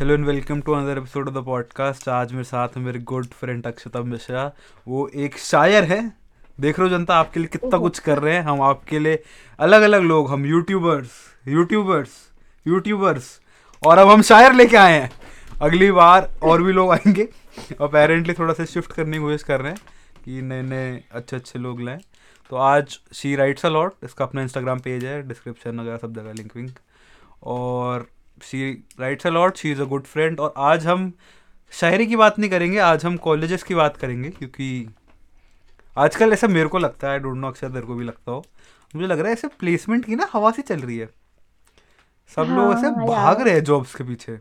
[0.00, 3.26] Hello and welcome to another episode of the podcast आज मेरे साथ है मेरे गुड
[3.26, 4.52] फ्रेंड अक्षता मिश्रा।
[4.88, 6.12] वो एक शायर है।
[6.60, 9.22] देख रहे हो जनता आपके लिए कितना कुछ कर रहे हैं। हम आपके लिए
[9.58, 11.10] अलग अलग लोग हम यूट्यूबर्स
[11.48, 12.10] यूट्यूबर्स
[12.66, 13.40] यूट्यूबर्स
[13.86, 15.10] और अब हम शायर लेके आए हैं।
[15.62, 17.28] अगली बार और भी लोग आएँगे।
[17.80, 19.80] अपेरेंटली थोड़ा सा शिफ्ट करने की कोशिश कर रहे हैं
[20.24, 22.00] कि नए नए अच्छे अच्छे लोग लाएँ।
[22.50, 26.32] तो आज शी राइट्स अ लॉट इसका अपना इंस्टाग्राम पेज है डिस्क्रिप्शन वगैरह सब जगह
[26.32, 26.78] लिंक विंक
[27.42, 28.06] और
[28.42, 31.12] she writes a lot she is a good friend और आज हम
[31.72, 34.86] शायरी की बात नहीं करेंगे आज हम कॉलेजेस की बात करेंगे क्योंकि
[35.96, 38.44] आजकल ऐसा मेरे को लगता है आई डोंट नो अक्सर तेरे को भी लगता हो
[38.94, 41.08] मुझे लग रहा है ऐसे प्लेसमेंट की ना हवा सी चल रही है।
[42.32, 44.38] सब हाँ, लोग ऐसे हाँ, भाग रहे हैं जॉब्स के पीछे।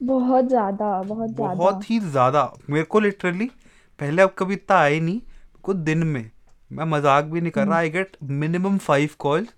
[0.00, 3.50] बहुत ज़्यादा बहुत ज़्यादा। बहुत ही ज़्यादा। मेरे को लिटरली
[3.98, 5.20] पहले अब कभी इतना आए नहीं
[5.62, 6.30] कुछ दिन में।
[6.70, 9.48] मैं मज़ाक भी नहीं कर रहा I get minimum five calls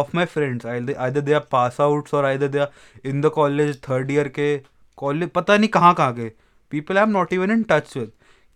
[0.00, 3.80] of my friends either they are pass outs और either they are in the college
[3.88, 4.56] third year के
[4.98, 6.30] कॉलेज पता नहीं कहाँ कहाँ गए।
[6.72, 8.10] People I am not even in touch with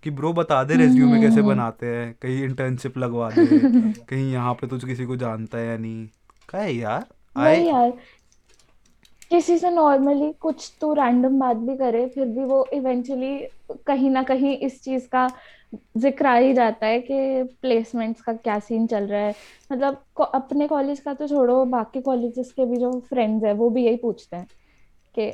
[0.05, 3.47] कि ब्रो बता दे रेज्यूमे कैसे हम्म। बनाते हैं कहीं इंटर्नशिप लगवा दे
[4.09, 6.07] कहीं यहाँ पे तुझ किसी को जानता है या नहीं।
[6.49, 7.05] क्या है यार?
[7.37, 7.93] आई यार
[9.31, 13.37] किसी से नॉर्मली कुछ तो रैंडम बात भी करे फिर भी वो इवेंचुअली
[13.87, 15.27] कहीं ना कहीं इस चीज़ का
[15.99, 19.35] ज़िक्र आ ही जाता है कि प्लेसमेंट्स का क्या सीन चल रहा है
[19.73, 23.85] मतलब अपने कॉलेज का तो छोड़ो बाकी कॉलेजेस के भी जो फ्रेंड्स है वो भी
[23.85, 24.47] यही पूछते हैं
[25.17, 25.33] कि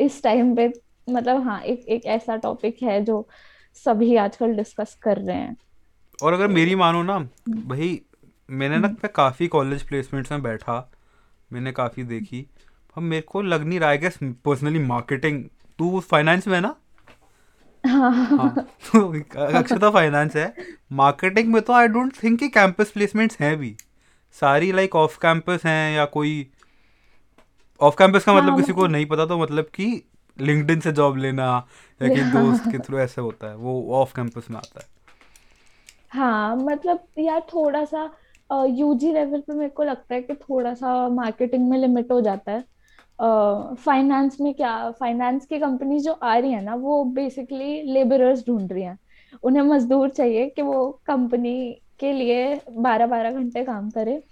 [0.04, 0.72] इस टाइम पे
[1.08, 3.26] मतलब हाँ एक एक ऐसा टॉपिक है जो
[3.76, 5.56] सभी आजकल डिस्कस कर रहे हैं
[6.22, 8.00] और अगर मेरी मानो ना हम्म। भाई
[8.48, 10.90] मैंने ना हम्म। मैं काफ़ी कॉलेज प्लेसमेंट्स में बैठा
[11.50, 12.46] मैंने काफ़ी देखी
[12.96, 14.10] अब मेरे को लग नहीं रहा है
[14.44, 15.44] पर्सनली मार्केटिंग
[15.78, 16.74] तू फाइनेंस में है ना
[18.94, 20.52] अक्षता फाइनेंस है।
[20.92, 23.76] मार्केटिंग में तो आई डोंट थिंक कि कैंपस प्लेसमेंट्स हैं भी।
[24.36, 26.34] सारी लाइक ऑफ़ कैंपस हैं या कोई
[27.80, 29.86] ऑफ़ कैंपस का मतलब हाँ, किसी को मतलब नहीं पता तो मतलब कि
[30.36, 31.46] लिंक्डइन से जॉब लेना
[32.00, 34.86] या कि दोस्त के थ्रू ऐसे होता है। वो ऑफ़ कैंपस में आता है।
[36.12, 38.04] हाँ मतलब यार थोड़ा सा
[38.68, 42.52] यूजी लेवल पे मेरे को लगता है कि थोड़ा सा मार्केटिंग में लिमिट हो जाता
[42.52, 42.64] है।
[43.18, 48.72] फाइनेंस में क्या फाइनेंस की कंपनी जो आ रही है ना, वो बेसिकली लेबरर्स ढूंढ
[48.72, 48.98] रही हैं।
[49.42, 54.22] उन्हें मजदूर चाहिए कि वो कंपनी के लिए बारह बारह घंटे काम करे।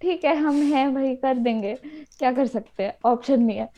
[0.00, 1.74] ठीक है, हम हैं भाई, कर देंगे।
[2.18, 2.94] क्या कर सकते हैं?
[3.04, 3.68] ऑप्शन नहीं है।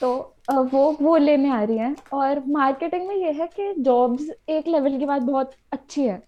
[0.00, 0.14] तो
[0.50, 4.98] वो वो लेने आ रही हैं। और मार्केटिंग में ये है कि जॉब्स एक लेवल
[4.98, 6.22] के बाद बहुत अच्छी है।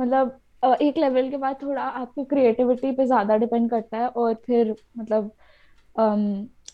[0.00, 4.74] मतलब एक लेवल के बाद थोड़ा आपकी क्रिएटिविटी पे ज़्यादा डिपेंड करता है और फिर
[4.98, 5.30] मतलब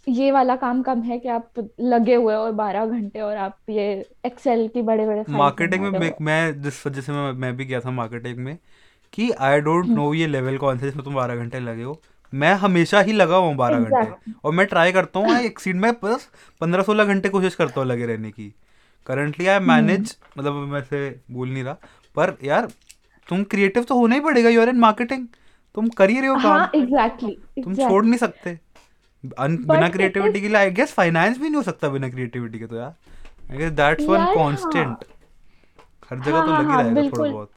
[0.07, 3.87] ये वाला काम कम है कि आप लगे हुए और बारह घंटे और आप ये
[4.27, 7.91] एक्सेल की बड़े बड़े मार्केटिंग में मैं, जिस वजह से मैं मैं भी गया था
[7.91, 8.57] मार्केटिंग में
[9.13, 12.01] कि आई डोंट नो ये लेवल कौन सा जिसमें तुम बारह घंटे लगे हो।
[12.33, 15.93] मैं हमेशा ही लगा हुआ बारह घंटे और मैं ट्राई करता हूँ एक सीट में
[16.03, 16.29] बस
[16.61, 18.53] पंद्रह सोलह घंटे कोशिश करता हूँ लगे रहने की।
[19.07, 21.75] करंटली आई मैनेज मतलब मैं से बोल नहीं रहा
[22.17, 22.69] पर यार
[23.29, 25.27] तुम क्रिएटिव तो होना ही पड़ेगा यूर इन मार्केटिंग
[25.75, 27.65] तुम कर ही रहे हो हाँ, काम। exactly, exactly.
[27.65, 28.59] तुम छोड़ नहीं सकते।
[29.41, 32.77] बिना क्रिएटिविटी के लिए आई गेस फाइनेंस भी नहीं हो सकता बिना क्रिएटिविटी के तो
[32.77, 32.95] यार।
[33.53, 35.05] I guess that's one constant
[36.11, 37.51] हर जगह तो हाँ, लगी हाँ, रहेगा थोड़ा बहुत।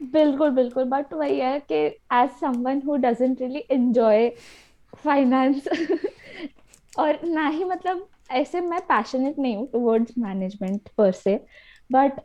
[0.00, 1.74] बिल्कुल बिल्कुल। बट वही है कि
[2.14, 4.28] as someone who doesn't really enjoy
[5.04, 5.68] finance
[6.98, 11.40] और ना ही मतलब ऐसे मैं पैशनेट नहीं हूँ टुवर्ड्स मैनेजमेंट पर से
[11.92, 12.20] बट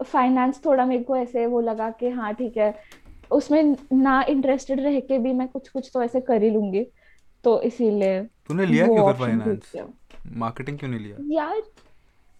[0.00, 2.70] फाइनेंस थोड़ा मेरे को ऐसे वो लगा कि हाँ ठीक है
[3.30, 6.86] उसमें ना इंटरेस्टेड रह के भी मैं कुछ कुछ तो ऐसे कर ही लूँगी।
[7.44, 9.72] तो इसीलिए तूने लिया क्यों फिर फाइनेंस
[10.36, 11.16] मार्केटिंग क्यों। नहीं लिया?
[11.34, 11.62] यार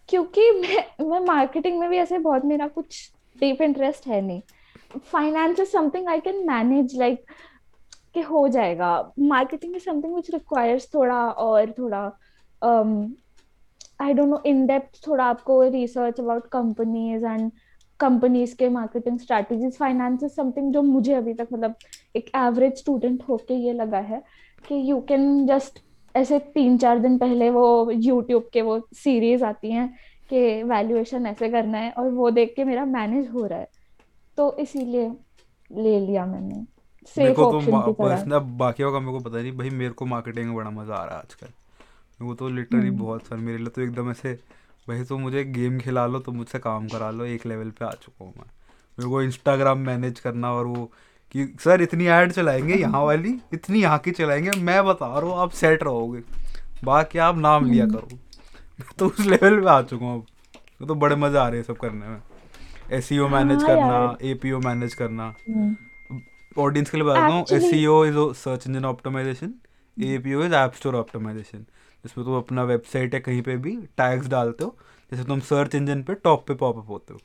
[0.09, 4.41] क्योंकि मैं मैं मार्केटिंग में भी ऐसे बहुत मेरा कुछ डीप इंटरेस्ट है नहीं।
[4.97, 7.25] Finance is something I can manage like
[8.13, 12.05] कि हो जाएगा। Marketing is something which requires थोड़ा और थोड़ा
[14.01, 17.51] I don't know in depth थोड़ा आपको research about companies and
[18.01, 21.75] companies के marketing strategies finance is something जो मुझे अभी तक मतलब
[22.15, 24.21] एक एवरेज स्टूडेंट होके ये लगा है
[24.65, 25.79] कि यू कैन जस्ट
[26.15, 29.87] ऐसे तीन चार दिन पहले वो यूट्यूब के वो सीरीज़ आती हैं
[30.29, 33.67] कि वैल्यूएशन ऐसे करना है और वो देख के मेरा मैनेज हो रहा है।
[34.37, 35.07] तो इसीलिए
[35.71, 36.65] ले लिया मैंने।
[37.15, 40.47] सेफ़ ऑप्शन तो की तरह। बाकी का मेरे को पता नहीं भाई मेरे को मार्केटिंग
[40.47, 43.67] में बड़ा मज़ा आ रहा है आजकल। वो तो लिटरली हम्म। बहुत सर मेरे लिए
[43.67, 44.37] तो एकदम ऐसे
[44.87, 47.89] भाई तो मुझे गेम खिला लो तो मुझसे काम करा लो एक लेवल पे आ
[47.91, 48.45] चुका हूँ मैं।
[48.97, 50.91] मेरे को इंस्टाग्राम मैनेज करना और वो
[51.31, 55.39] कि सर इतनी ऐड चलाएँगे यहाँ वाली इतनी यहाँ की चलाएँगे मैं बता रहा हूँ
[55.39, 56.21] आप सेट रहोगे।
[56.83, 58.17] बाकी आप नाम लिया हम्म। करो।
[58.99, 60.25] तो उस लेवल पे आ चुका हूँ
[60.81, 62.21] अब। तो बड़े मज़े आ रहे हैं सब करने में।
[62.91, 65.33] एस मैनेज करना ए पी मैनेज करना।
[66.59, 69.53] Audience hmm. के लिए बता दूँ S C O is search engine optimization
[69.97, 71.65] A P O is app store optimization
[72.03, 74.75] जिसमें तुम अपना वेबसाइट या कहीं पे भी टैग्स डालते हो,
[75.11, 77.19] जैसे तुम सर्च इंजन पे टॉप पे पॉपअप होते हो।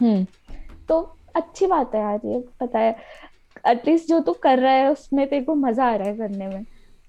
[0.00, 0.24] हम्म
[0.88, 1.00] तो
[1.36, 2.96] अच्छी बात है यार, ये पता है
[3.68, 6.64] एटलीस्ट जो तू कर रहा है, उसमें तेरे को मज़ा आ रहा है करने में।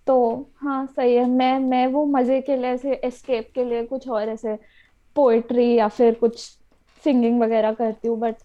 [0.07, 4.07] तो हाँ सही है, मैं मैं वो मज़े के लिए ऐसे एस्केप के लिए कुछ
[4.09, 4.57] और ऐसे
[5.15, 6.39] पोएट्री या फिर कुछ
[7.03, 8.35] सिंगिंग वगैरह करती हूँ बट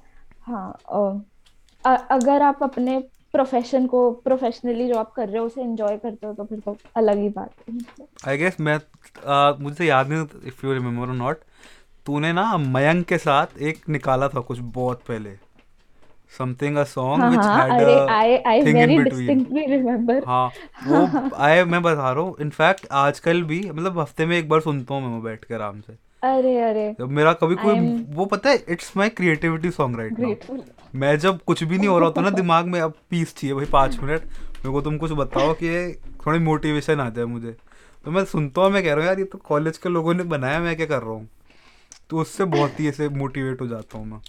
[0.43, 0.73] हाँ
[1.85, 2.99] अगर आप अपने
[3.35, 6.79] प्रोफेशन को प्रोफेशनली जो आप कर रहे हो उसे एंजॉय करते हो तो फिर तो
[6.97, 8.75] अलग ही बात है। आई गेस मैं
[9.27, 11.41] आ, मुझे याद नहीं इफ़ यू रिमेम्बर और नॉट
[12.07, 15.37] तूने ना मयंक के साथ एक निकाला था कुछ बहुत पहले।
[16.33, 17.81] समथिंग अ सॉन्ग विच हाँ had
[18.11, 20.47] I I thing in very between distinctly remember हाँ
[20.85, 21.07] वो
[21.39, 25.11] आए मैं बता रहा हूँ इनफैक्ट आजकल भी मतलब हफ़्ते में एक बार सुनता हूँ
[25.11, 28.97] मैं बैठ के आराम से। अरे अरे। जब मेरा कभी कोई वो पता है it's
[28.97, 30.57] my creativity song right now
[30.95, 33.65] मैं जब कुछ भी नहीं हो रहा होता ना दिमाग में अब पीस चाहिए भाई
[33.65, 37.57] पाँच मिनट मेरे को तुम कुछ बताओ कि थोड़ी मोटिवेशन आ जाए मुझे।
[38.05, 40.23] तो मैं सुनता हूँ मैं कह रहा हूँ यार ये तो कॉलेज के लोगों ने
[40.23, 41.29] बनाया मैं क्या कर रहा हूँ?
[42.11, 44.21] तो उससे बहुत ही ऐसे मोटिवेट हो जाता हूँ मैं।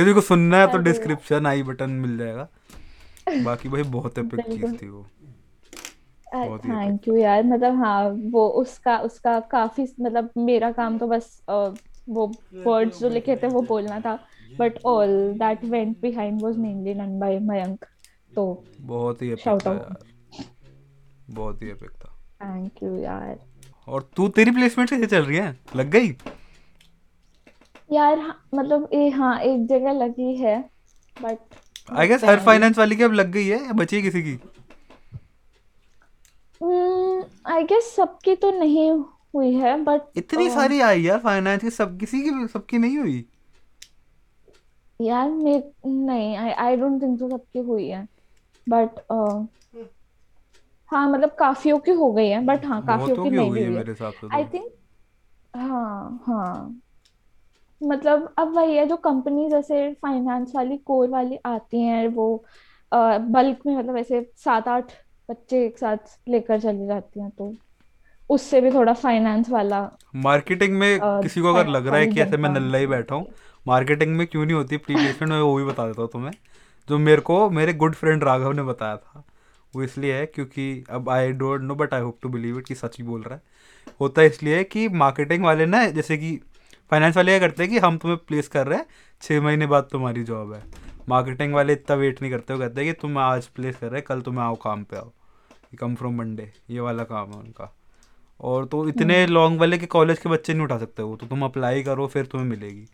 [0.00, 2.48] यदि को सुनना है तो डिस्क्रिप्शन आई बटन मिल जाएगा।
[3.44, 5.06] बाकी भाई बहुत एपिक चीज़ थी वो।
[6.34, 12.26] थैंक यू यार मतलब हाँ वो उसका उसका काफ़ी मतलब मेरा काम तो बस वो
[12.66, 14.18] वर्ड्स जो लिखे थे वो बोलना था
[14.58, 15.08] but all
[15.38, 17.84] that went behind was mainly done by Mayank
[18.36, 20.44] तो बहुत ही एपिक था यार।
[21.30, 23.38] बहुत ही एपिक था। थैंक यू यार।
[23.88, 25.56] और तू तेरी प्लेसमेंट कैसे चल रही है?
[25.76, 26.14] लग गई?
[27.92, 30.58] यार हाँ, मतलब ये हाँ एक जगह लगी है
[31.16, 31.38] बट
[31.90, 34.38] आई गेस हर फाइनेंस वाली की अब लग गई है या बची है किसी की?
[36.62, 38.90] आई गेस सबकी तो नहीं
[39.34, 43.26] हुई है बट इतनी सारी आई यार फाइनेंस की सब किसी की सबकी नहीं हुई।
[45.00, 48.08] यार मैं नहीं आई आई डोंट थिंक सो सबकी हुई है
[48.68, 49.00] बट
[50.90, 53.92] हाँ मतलब काफियों की हो गई है बट हाँ काफियों की नहीं हुई है मेरे
[53.92, 54.72] हिसाब से आई तो थिंक
[55.56, 56.82] हाँ हाँ।
[57.82, 62.44] मतलब अब वही है जो कंपनी जैसे फाइनेंस वाली कोर वाली आती हैं वो
[62.92, 64.92] बल्क में मतलब ऐसे सात आठ
[65.28, 67.52] बच्चे एक साथ लेकर चली जाती हैं तो
[68.30, 69.80] उससे भी थोड़ा फाइनेंस वाला
[70.16, 73.26] मार्केटिंग में किसी को अगर लग रहा है कि ऐसे मैं नल्ला ही बैठा हूँ
[73.66, 76.32] मार्केटिंग में क्यों नहीं होती प्री प्लेसमेंट मैं वो भी बता देता हूँ तुम्हें।
[76.88, 79.24] जो मेरे को मेरे गुड फ्रेंड राघव ने बताया था
[79.74, 82.74] वो इसलिए है क्योंकि अब I don't know but I hope to believe it कि
[82.74, 86.34] सच ही बोल रहा है। होता है इसलिए कि मार्केटिंग वाले ना जैसे कि
[86.90, 88.86] फाइनेंस वाले क्या करते हैं कि हम तुम्हें प्लेस कर रहे हैं
[89.22, 90.62] छः महीने बाद तुम्हारी जॉब है।
[91.08, 93.98] मार्केटिंग वाले इतना वेट नहीं करते वो कहते हैं कि तुम आज प्लेस कर रहे
[93.98, 95.12] हैं कल तुम्हें आओ काम पे आओ।
[95.72, 97.72] कम फ्रॉम मंडे ये वाला काम है उनका।
[98.40, 101.26] और तो इतने हम्म लॉन्ग वाले के कॉलेज के बच्चे नहीं उठा सकते वो तो
[101.26, 102.84] तुम अप्लाई करो फिर तुम्हें मिलेगी।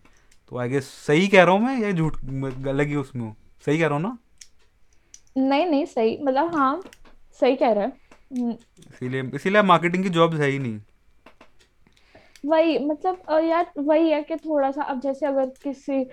[0.52, 2.16] तो आई गेस सही कह रहा हूँ मैं या झूठ
[2.68, 3.34] अलग ही उसमें हूँ?
[3.66, 4.16] सही कह रहा हूँ ना?
[5.38, 6.80] नहीं नहीं सही मतलब हाँ
[7.40, 7.92] सही कह रहा है।
[8.32, 8.56] हम्म,
[8.88, 10.80] इसीलिए इसीलिए मार्केटिंग की जॉब है ही नहीं।
[12.46, 16.04] वही मतलब यार वही है कि थोड़ा सा अब जैसे अगर किसी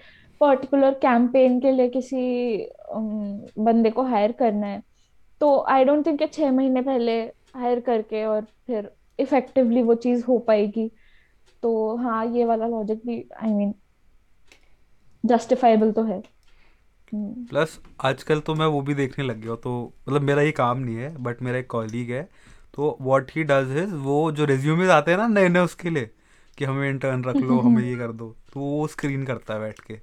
[0.41, 2.21] पर्टिकुलर कैंपेन के लिए किसी
[3.59, 4.81] बंदे को हायर करना है
[5.41, 7.19] तो आई डोंट थिंक छह महीने पहले
[7.55, 8.89] हायर करके और फिर
[9.19, 10.89] इफेक्टिवली वो चीज़ हो पाएगी।
[11.63, 13.73] तो हाँ ये वाला लॉजिक भी आई मीन
[15.23, 16.17] जस्टिफाइबल तो है।
[17.11, 19.71] हम्म। प्लस आजकल तो मैं वो भी देखने लग गया तो
[20.07, 22.23] मतलब मेरा ये काम नहीं है बट मेरा एक कॉलीग है
[22.75, 26.09] तो व्हाट ही डज इज़ वो जो रिज्यूमेज आते हैं ना नए नए उसके लिए
[26.57, 29.79] कि हमें इंटर्न रख लो हमें ये कर दो तो वो स्क्रीन करता है बैठ
[29.79, 29.95] के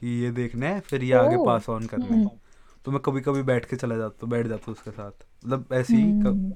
[0.00, 2.30] कि ये देखना है फिर ये आगे पास ऑन करना है। हम्म।
[2.88, 5.10] तो मैं कभी कभी बैठ के चला जाता बैठ जाता हूँ उसके साथ।
[5.44, 6.52] मतलब ऐसे ही हम्म।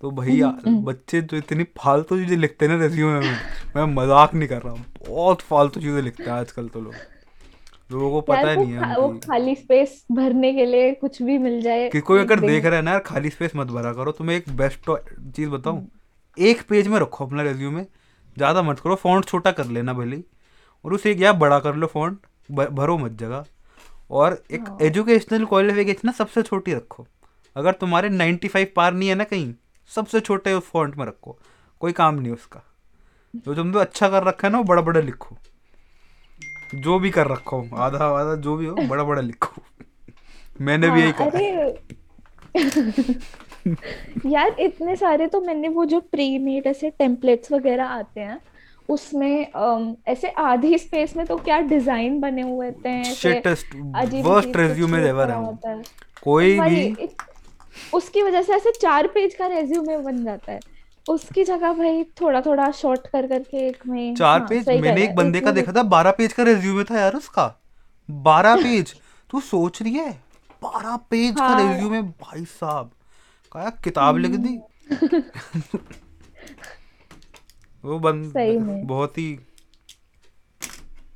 [0.00, 3.36] तो भाई हम्म बच्चे जो इतनी फालतू चीज़ें लिखते हैं ना रेज्यूमे में।
[3.76, 6.94] मैं मज़ाक नहीं कर रहा हूँ। बहुत फालतू चीज़ें लिखते हैं आजकल तो लोग।
[7.92, 11.60] लोगों को पता ही नहीं है वो खाली स्पेस भरने के लिए कुछ भी मिल
[11.62, 14.24] जाए कि कोई अगर देख रहा है ना यार खाली स्पेस मत भरा करो तो
[14.24, 14.90] मैं एक बेस्ट
[15.36, 17.82] चीज़ बताऊँ। हम्म। एक पेज में रखो अपना रेज्यूमे
[18.36, 20.22] ज़्यादा मत करो फॉन्ट छोटा कर लेना भले
[20.84, 22.18] और उसे एक या बड़ा कर लो फॉन्ट
[22.50, 23.44] भरो मत जगह।
[24.10, 27.06] और एक एजुकेशनल क्वालिफिकेशन ना सबसे छोटी रखो।
[27.56, 29.54] अगर तुम्हारे 95 पार नहीं है ना कहीं
[29.94, 31.38] सबसे छोटे उस फॉन्ट में रखो।
[31.80, 32.62] कोई काम नहीं उसका।
[33.36, 35.36] जो तुमने अच्छा कर रखा है ना वो बड़ा बड़ा लिखो।
[36.74, 39.62] जो भी कर रखा हो आधा आधा जो भी हो बड़ा बड़ा लिखो।
[40.60, 41.78] मैंने भी हाँ यही है अरे
[44.26, 48.40] यार इतने सारे तो मैंने वो जो प्री मेड ऐसे टेम्पलेट्स वगैरह आते हैं
[48.88, 53.02] उसमें ऐसे आधी स्पेस में तो क्या डिज़ाइन बने हुए हैं
[53.94, 55.82] अजीब वर्स्ट रेज्यूमे एवर है। है।
[56.22, 57.08] कोई भी
[57.94, 60.60] उसकी वजह से ऐसे चार पेज का रेज्यूमे बन जाता है।
[61.08, 65.14] उसकी जगह भाई थोड़ा थोड़ा शॉर्ट कर करके एक में चार हाँ पेज मैंने एक
[65.16, 67.46] बंदे का देखा था बारह पेज का रेज्यूमे था यार उसका।
[68.10, 68.94] बारह पेज
[69.30, 70.10] तू सोच रही है?
[70.62, 72.90] बारह पेज का हाँ। रेज्यूमे भाई साहब
[73.52, 74.58] क्या किताब लिख दी।
[77.88, 79.40] वो बंद सही में। बहुत ही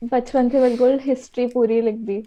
[0.05, 2.23] बचपन से बिल्कुल हिस्ट्री पूरी लिख दी।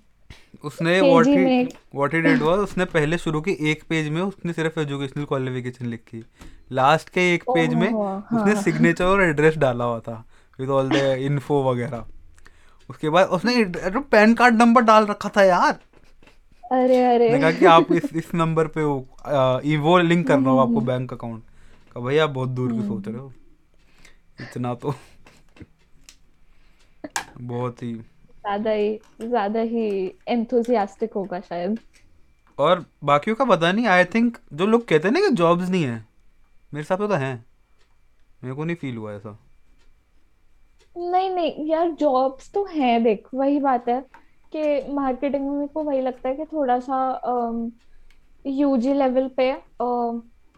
[0.63, 1.63] उसने what he
[1.95, 5.85] what he did was उसने पहले शुरू की एक पेज में उसने सिर्फ़ एजुकेशनल क्वालिफिकेशन
[5.85, 6.25] लिखी।
[6.71, 10.25] लास्ट के एक पेज में ओह उसने हाँ। सिग्नेचर और एड्रेस डाला हुआ था
[10.59, 12.05] विद ऑल द इन्फो वगैरह।
[12.89, 15.79] उसके बाद उसने एड- पैन कार्ड नंबर डाल रखा था यार।
[16.71, 19.07] अरे अरे। कहा कि आप इस इस नंबर पे हो
[19.65, 21.43] ये वो लिंक करना हो आपको बैंक अकाउंट
[21.93, 23.33] का भाई आप बहुत दूर की सोच रहे हो?
[24.37, 24.93] इतना तो।
[27.41, 29.87] बहुत ही। ज़्यादा ही ज़्यादा ही
[30.27, 31.79] एंथुसियास्टिक होगा शायद।
[32.59, 35.83] और बाकियों का पता नहीं आई थिंक जो लोग कहते हैं ना कि जॉब्स नहीं
[35.83, 37.35] है मेरे हिसाब से तो हैं।
[38.43, 39.37] मेरे को नहीं फील हुआ ऐसा।
[40.95, 43.99] नहीं नहीं यार जॉब्स तो हैं देख वही बात है
[44.53, 46.99] कि मार्केटिंग में मेरे को वही लगता है कि थोड़ा सा
[48.45, 49.51] यूजी लेवल पे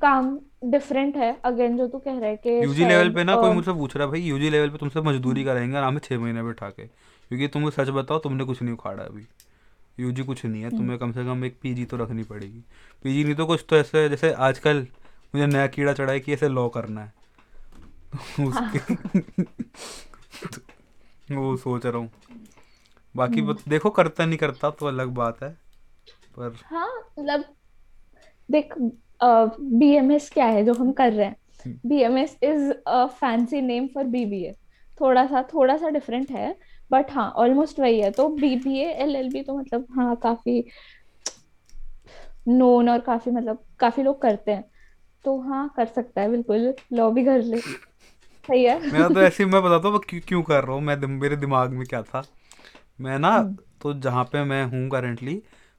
[0.02, 1.42] काम डिफरेंट है.
[1.46, 4.06] अगेन जो तू कह रहा है कि यूजी लेवल पे ना कोई मुझसे पूछ रहा
[4.06, 6.84] है भाई यूजी लेवल पे तुमसे मजदूरी कराएँगे आराम से छः महीने बैठा के?
[6.84, 9.28] क्योंकि तुम सच बताओ तुमने कुछ नहीं उखाड़ा अभी।
[10.00, 12.64] यूजी कुछ नहीं है तुम्हें कम से कम एक पीजी तो रखनी पड़ेगी।
[13.04, 14.88] पीजी नहीं तो कुछ तो ऐसे जैसे आजकल
[15.36, 17.14] मुझे नया कीड़ा चढ़ा है कि ऐसे लॉ करना है।
[18.48, 18.94] उसके
[21.36, 22.10] वो सोच रहा हूँ।
[23.16, 25.50] बाकी बत, देखो करता नहीं करता तो अलग बात है
[26.38, 27.44] पर हाँ मतलब
[28.52, 28.74] देख
[29.24, 31.36] बीएमएस क्या है जो हम कर रहे हैं?
[31.86, 34.52] BMS is a fancy name for BBA
[35.02, 36.56] थोड़ा सा थोड़ा सा डिफरेंट है
[36.92, 40.64] बट हाँ ऑलमोस्ट वही है। तो बीबीए एलएलबी तो मतलब हाँ काफ़ी
[42.48, 44.64] नोन और काफ़ी मतलब काफ़ी लोग करते हैं।
[45.26, 49.44] तो हाँ कर सकता है बिल्कुल। लॉ भी कर ले। सही है। मेरा तो ऐसे
[49.44, 52.24] ही मैं बताता हूँ क्यों क्यों कर रहा हूँ मैं मेरे दिमाग में क्या था?
[53.02, 53.42] मैं ना
[53.82, 55.36] तो जहाँ पे मैं हूँ करेंटली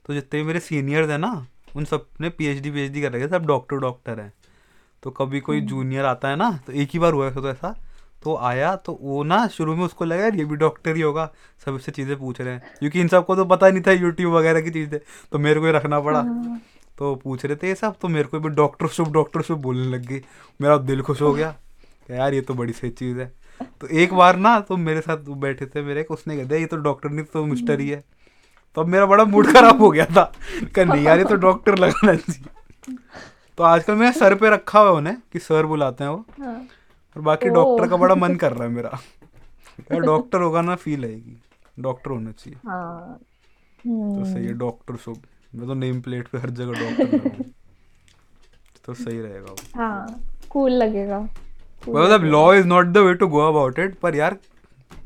[0.07, 1.47] तो जितने मेरे सीनियर्स हैं ना
[1.77, 4.33] उन सबने P H D P H D कर रखे सब डॉक्टर डॉक्टर हैं।
[5.03, 7.75] तो कभी कोई जूनियर आता है ना तो एक ही बार हुआ ऐसा तो ऐसा
[8.25, 11.31] तो आया तो वो ना शुरू में उसको लगा यार ये भी डॉक्टर ही होगा।
[11.67, 14.61] सब इससे चीज़ें पूछ रहे हैं। क्योंकि इन सबको तो पता नहीं था यूट्यूब वगैरह
[14.61, 14.99] की चीज़ें
[15.33, 16.61] तो मेरे को ही रखना पड़ा। हाँ।
[16.99, 19.87] तो पूछ रहे थे ये सब तो मेरे को भी डॉक्टर शुभ डॉक्टर शुभ बोलने
[19.87, 20.21] लग गई।
[20.61, 21.55] मेरा दिल खुश हो गया।
[22.11, 23.33] यार ये तो बड़ी सही चीज़ है।
[23.81, 26.77] तो एक बार ना तो मेरे साथ बैठे थे मेरे उसने कह दिया ये तो
[26.79, 28.03] डॉक्टर नहीं तो मिस्टर ही है।
[28.79, 30.23] तो अब मेरा बड़ा मूड खराब हो गया था।
[30.75, 32.97] कहा नहीं यार ये तो डॉक्टर लगाना चाहिए
[33.59, 36.55] तो आजकल मैं सर पे रखा हुआ उन्हें कि सर बुलाते हैं वो। हाँ।
[37.17, 38.99] और बाकी डॉक्टर का बड़ा मन कर रहा है मेरा।
[39.93, 41.37] यार डॉक्टर होगा ना फील आएगी।
[41.79, 43.19] डॉक्टर होना चाहिए। हाँ।
[43.85, 45.19] तो सही है हम्म। डॉक्टर शुभ
[45.55, 47.43] मैं तो नेम प्लेट पे हर जगह डॉक्टर
[48.87, 50.21] तो सही रहेगा वो। हाँ
[50.51, 51.19] कूल लगेगा।
[51.89, 54.37] मतलब law is not the way to go about it पर यार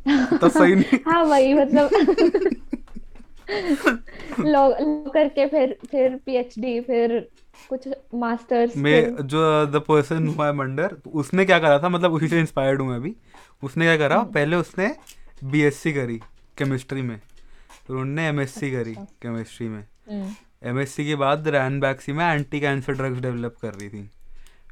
[0.08, 2.70] तो सही नहीं हाँ वही मतलब।
[4.40, 4.70] लॉ
[5.14, 7.28] करके फिर फिर पीएचडी फिर
[7.68, 11.88] कुछ मास्टर्स मैं जो the person who I under उसने क्या करा था?
[11.88, 13.14] मतलब उसी से इंस्पायर्ड हूँ मैं अभी।
[13.62, 14.22] उसने क्या करा?
[14.22, 14.94] पहले उसने
[15.44, 16.20] बीएससी करी
[16.58, 17.16] केमिस्ट्री में।
[17.87, 20.34] फिर उन्होंने एमएससी करी अच्छा। केमिस्ट्री में। हम्म।
[20.68, 24.11] एमएससी के बाद रैन बैक्सी में एंटी कैंसर ड्रग्स डेवलप कर रही थी।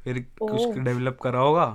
[0.03, 1.65] फिर कुछ डेवलप करा होगा।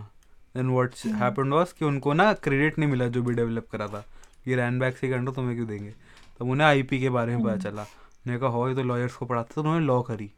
[0.56, 1.16] Then what hmm.
[1.16, 4.04] Happened was कि उनको ना क्रेडिट नहीं मिला जो भी डेवलप करा था।
[4.48, 6.05] ये रैन बैक्सी करना तुम्हें क्यों देंगे?
[6.40, 7.86] तब उन्हें आईपी के बारे में पता हम्म। चला।
[8.26, 10.30] मैंने कहा हो ये तो लॉयर्स को पढ़ाते तो उन्होंने लॉ करी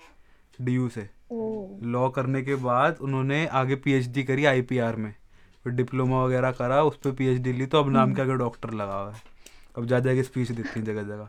[0.60, 1.10] डीयू से।
[1.90, 5.14] लॉ करने के बाद उन्होंने आगे पीएचडी करी आईपीआर में।
[5.64, 8.70] फिर डिप्लोमा वगैरह करा उस पर पीएचडी ली तो अब नाम के हम्म आगे डॉक्टर
[8.70, 9.22] लगा हुआ है।
[9.78, 11.28] अब जा जाके स्पीच देती हैं जगह जगह।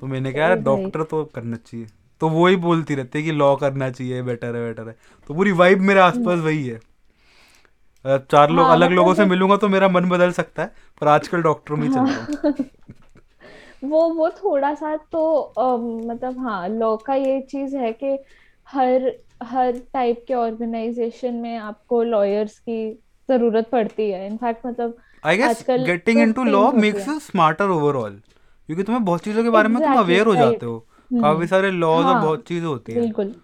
[0.00, 1.86] तो मैंने कहा यार डॉक्टर तो करना चाहिए।
[2.20, 4.96] तो वो ही बोलती रहती है कि लॉ करना चाहिए बेटर है बेटर है।
[5.26, 6.80] तो पूरी वाइब मेरे हम्म, आसपास वही है।
[8.06, 11.08] चार लोग हाँ अलग लोगों मतलब से मिलूँगा तो मेरा मन बदल सकता है पर
[11.08, 12.52] आजकल डॉक्टरों में ही चल रहा हाँ।
[13.82, 18.18] वो वो थोड़ा सा तो अम, मतलब हाँ लॉ का ये चीज़ है कि
[18.66, 19.12] हर
[19.42, 22.92] हर टाइप के ऑर्गेनाइजेशन में आपको लॉयर्स की
[23.28, 28.20] ज़रूरत पड़ती है। इनफैक्ट मतलब I guess getting into law makes you smarter overall
[28.68, 31.46] क्योंकि तुम्हें बहुत चीज़ों के बारे में तुम एग्जैक्टली अवेयर हो जाते हो। काफ़ी हम्म।
[31.46, 33.34] सारे लॉज और हाँ बहुत चीज़ें होती हैं। बिल्कुल।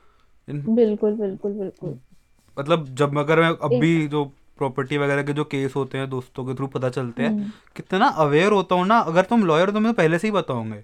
[0.48, 1.98] बिल्कुल बिल्कुल बिल्कुल।
[2.56, 4.24] मतलब जब अगर मैं अब भी जो
[4.58, 8.06] प्रॉपर्टी वगैरह के जो केस होते हैं दोस्तों के थ्रू पता चलते हैं। हम्म। कितना
[8.18, 10.82] अवेयर होता हूँ ना अगर तुम लॉयर हो तो मैं पहले से ही बताओगे।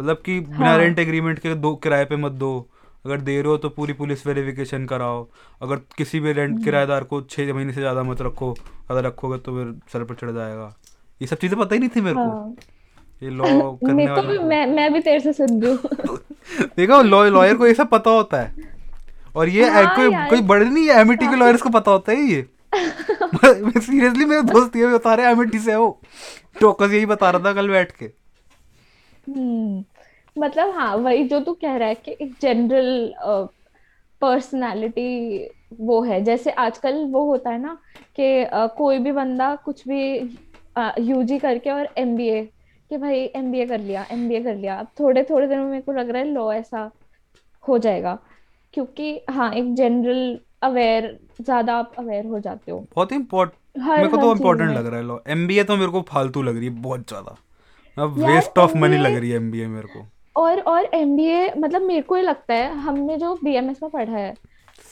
[0.00, 2.66] मतलब कि बिना हाँ। रेंट एग्रीमेंट के दो किराए पे मत दो।
[3.06, 5.26] अगर दे रहे हो तो पूरी पुलिस वेरिफिकेशन कराओ।
[5.62, 8.54] अगर किसी भी रेंट हम्म। किराएदार को छः महीने से ज़्यादा मत रखो
[8.90, 10.74] अगर रखोगे तो फिर सर पर चढ़ जाएगा।
[11.20, 12.54] ये सब चीज़ें पता ही नहीं थी मेरे को। हाँ।
[13.22, 13.44] ये लॉ
[13.84, 16.18] करने वाले भी मैं मैं भी तेरे से हूँ।
[16.76, 18.76] देखो लॉ लॉयर को ये सब पता होता है।
[19.36, 22.22] और ये हाँ कोई कोई बड़े नहीं है एमिटी के लॉयर्स को पता होता है
[22.22, 25.90] ये। सीरियसली मेरे दोस्त ये बता रहे एमिटी से है।
[26.60, 28.04] टोकस यही बता रहा था कल बैठ के।
[29.26, 29.84] हम्म
[30.36, 33.12] मतलब हाँ वही जो तू कह रहा है कि एक जनरल
[34.22, 35.48] पर्सनालिटी
[35.80, 37.76] वो है। जैसे आजकल वो होता है ना
[38.16, 40.00] कि अ, कोई भी बंदा कुछ भी
[41.00, 42.42] यूजी करके और एमबीए
[42.90, 45.92] कि भाई एमबीए कर लिया एमबीए कर लिया। अब थोड़े थोड़े दिनों में मेरे को
[45.92, 46.90] लग रहा है लॉ ऐसा
[47.64, 48.18] हो जाएगा।
[48.74, 54.08] क्योंकि हाँ एक जनरल अवेयर ज़्यादा आप अवेयर हो जाते हो। बहुत इम्पोर्ट हर मेरे
[54.08, 56.80] को तो इम्पोर्टेंट लग रहा है लॉ। एमबीए तो मेरे को फालतू लग रही है
[56.82, 57.36] बहुत ज़्यादा।
[57.96, 62.02] अब वेस्ट ऑफ़ मनी लग रही है एमबीए मेरे को। और और एमबीए मतलब मेरे
[62.02, 64.34] को ये लगता है हमने जो बीएमएस में पढ़ा है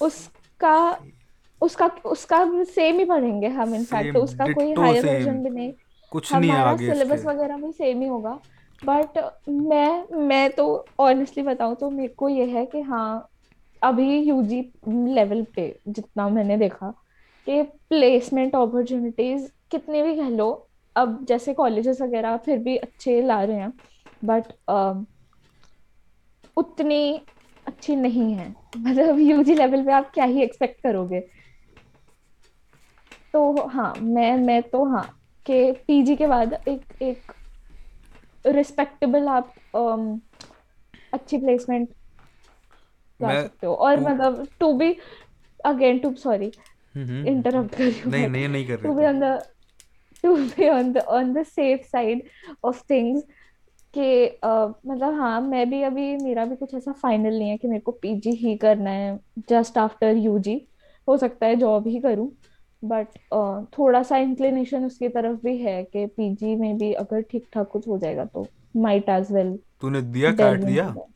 [0.01, 0.99] उसका
[1.61, 5.73] उसका उसका सेम ही पढ़ेंगे हम इनफैक्ट सेम उसका कोई हायर वर्जन भी नहीं।
[6.13, 8.39] कुछ नहीं आगे सिलेबस वगैरह भी सेम ही होगा।
[8.83, 9.19] बट
[9.49, 10.65] मैं मैं तो
[11.01, 13.29] ऑनेस्टली बताऊँ तो मेरे को ये है कि हाँ
[13.83, 14.61] अभी यूजी
[15.15, 16.91] लेवल पे जितना मैंने देखा
[17.47, 20.51] कि प्लेसमेंट अपॉर्चुनिटीज़ कितने भी कह लो
[20.97, 23.73] अब जैसे कॉलेजेस वगैरह फिर भी अच्छे ला रहे हैं
[24.23, 25.05] बट uh,
[26.57, 26.99] उतनी
[27.67, 31.21] अच्छी नहीं है। मतलब यूजी लेवल पे आप क्या ही एक्सपेक्ट करोगे?
[33.35, 35.05] तो हाँ मैं मैं तो हाँ
[35.47, 37.33] कि पीजी के बाद एक एक
[38.45, 40.21] रिस्पेक्टेबल आप अम,
[41.13, 41.89] अच्छी प्लेसमेंट
[43.23, 44.97] मैं सकते हो। और टू मतलब to be
[45.65, 46.53] again to sorry
[47.27, 49.39] interrupt कर रही हूँ नहीं नहीं नहीं कर रही to be on the
[50.25, 52.23] to be on the on the safe side
[52.65, 53.23] of things
[53.95, 54.39] कि
[54.89, 57.93] मतलब हाँ मैं भी अभी मेरा भी कुछ ऐसा फाइनल नहीं है कि मेरे को
[57.93, 59.19] पीजी ही करना है
[59.49, 60.57] जस्ट आफ्टर यूजी
[61.09, 62.31] हो सकता है जॉब ही करूँ
[62.83, 63.09] बट
[63.79, 67.89] थोड़ा सा इंक्लिनेशन उसकी तरफ़ भी है कि पीजी में भी अगर ठीक ठाक कुछ
[67.89, 68.47] हो जाएगा तो
[68.77, 70.85] माइट एज वेल तूने दिया काट दिया?
[70.89, 71.16] इनटू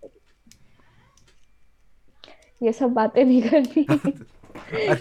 [2.60, 3.84] ये सब बातें नहीं करनी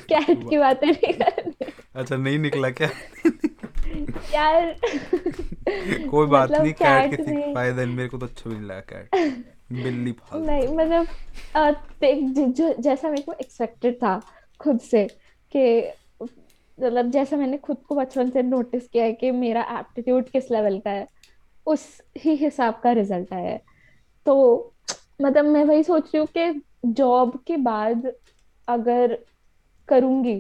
[0.09, 2.89] कैट की बातें नहीं करनी अच्छा नहीं निकला क्या?
[4.33, 4.75] यार
[6.09, 8.79] कोई बात मतलब नहीं कैट का फ़ायदा नहीं मेरे को तो अच्छा भी नहीं लगा
[8.89, 9.09] कैट।
[9.83, 11.07] बिल्ली नहीं मतलब
[11.55, 11.71] अ,
[12.03, 14.19] जो जैसा मेरे को एक्सपेक्टेड था
[14.59, 15.07] खुद से
[15.51, 15.91] कि
[16.77, 20.79] मतलब जैसा मैंने खुद को बचपन से नोटिस किया है कि मेरा एप्टीट्यूड किस लेवल
[20.79, 21.07] का है
[21.67, 23.61] उस ही हिसाब का रिज़ल्ट आया है।
[24.25, 24.75] तो
[25.21, 28.11] मतलब मैं वही सोच रही हूँ कि जॉब के बाद
[28.67, 29.17] अगर
[29.87, 30.35] करूँगी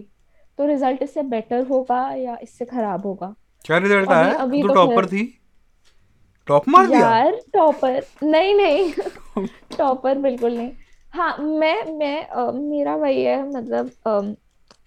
[0.57, 3.35] तो रिज़ल्ट इससे बेटर होगा या इससे खराब होगा?
[3.65, 4.31] क्या रिज़ल्ट आया?
[4.33, 5.39] अभी तू टॉपर थी?
[6.47, 6.99] टॉप मार दिया?
[6.99, 8.93] यार टॉपर नहीं नहीं।
[9.77, 10.71] टॉपर बिल्कुल नहीं।
[11.13, 14.35] हाँ मैं मैं अ, मेरा वही है मतलब अम,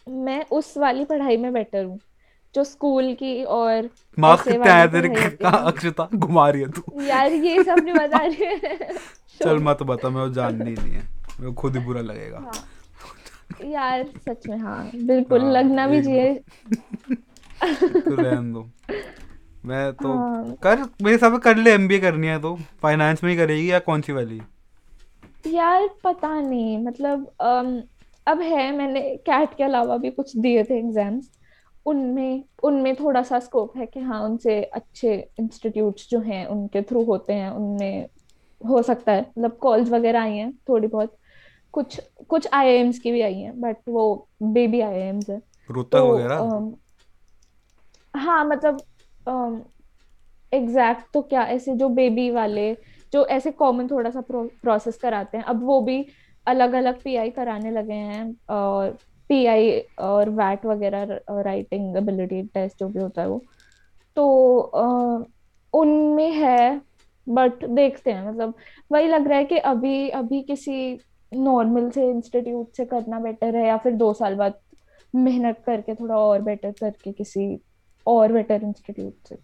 [0.09, 1.99] मैं उस वाली पढ़ाई में बेटर हूँ
[2.55, 3.89] जो स्कूल की और
[4.19, 5.09] मार्क्स कितने आए तेरे
[5.45, 8.93] अक्षता घुमा रही है तू। यार ये सब नहीं बता रही। है
[9.43, 13.71] चल मत बता मैं वो जाननी नहीं है। मेरे को खुद ही बुरा लगेगा। हाँ।
[13.71, 16.35] यार सच में हाँ बिल्कुल हाँ लगना भी चाहिए।
[17.85, 18.69] तो रहने दो।
[19.67, 23.31] मैं तो हाँ। कर मेरे हिसाब से कर ले एमबीए करनी है तो। फाइनेंस में
[23.31, 24.41] ही करेगी या कौन सी वाली?
[25.47, 27.81] यार पता नहीं मतलब अम,
[28.27, 31.31] अब है मैंने कैट के अलावा भी कुछ दिए थे एग्ज़ाम्स
[31.87, 37.05] उनमें उनमें थोड़ा सा स्कोप है कि हाँ उनसे अच्छे इंस्टीट्यूट्स जो हैं उनके थ्रू
[37.05, 38.07] होते हैं उनमें
[38.61, 41.17] हो सकता है। मतलब कॉल्स वगैरह आई हैं थोड़ी बहुत।
[41.73, 46.37] कुछ कुछ आईआईएम्स की भी आई हैं बट वो बेबी आईआईएम्स है। रोहतक तो वगैरह?
[46.37, 46.75] अम,
[48.15, 48.83] हाँ मतलब
[50.53, 52.77] एग्जैक्ट तो क्या ऐसे जो बेबी वाले
[53.13, 56.07] जो ऐसे कॉमन थोड़ा सा प्रोसेस कराते हैं अब वो भी
[56.47, 58.91] अलग अलग पीआई कराने लगे हैं और
[59.29, 63.45] पीआई और वैट वगैरह राइटिंग एबिलिटी टेस्ट जो भी होता है वो।
[64.17, 64.27] तो
[65.73, 66.81] उनमें है
[67.29, 68.55] बट देखते हैं मतलब
[68.93, 70.97] वही लग रहा है कि अभी अभी किसी
[71.35, 74.55] नॉर्मल से इंस्टीट्यूट से करना बेटर है या फिर दो साल बाद
[75.15, 77.61] मेहनत करके थोड़ा और बेटर करके किसी
[78.07, 79.39] और बेटर इंस्टीट्यूट से।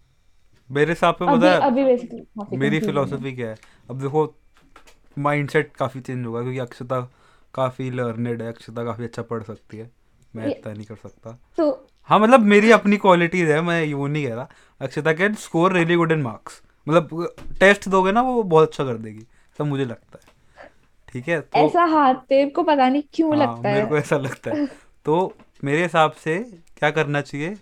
[0.70, 3.56] मेरे हिसाब से पता है अभी बेसिकली मेरी फिलोसफी क्या है?
[3.90, 4.34] अब देखो
[5.18, 7.00] माइंडसेट काफ़ी चेंज होगा क्योंकि अक्षता
[7.54, 9.90] काफ़ी लर्नेड है अक्षता काफ़ी अच्छा पढ़ सकती है।
[10.36, 14.26] मैं इतना नहीं कर सकता। तो हाँ मतलब मेरी अपनी क्वालिटीज है मैं वो नहीं
[14.26, 14.48] कह रहा।
[14.80, 18.96] Akshata can score really good in marks मतलब टेस्ट दोगे ना वो बहुत अच्छा कर
[18.98, 19.26] देगी
[19.58, 20.36] सब मुझे लगता है।
[21.08, 21.40] ठीक है?
[21.40, 24.50] तो ऐसा हाथ तेरे को पता नहीं क्यों हाँ लगता मेरे है। को ऐसा लगता
[24.50, 24.66] है।
[25.06, 26.38] तो मेरे हिसाब से
[26.78, 27.54] क्या करना चाहिए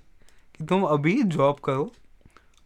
[0.55, 1.91] कि तुम अभी जॉब करो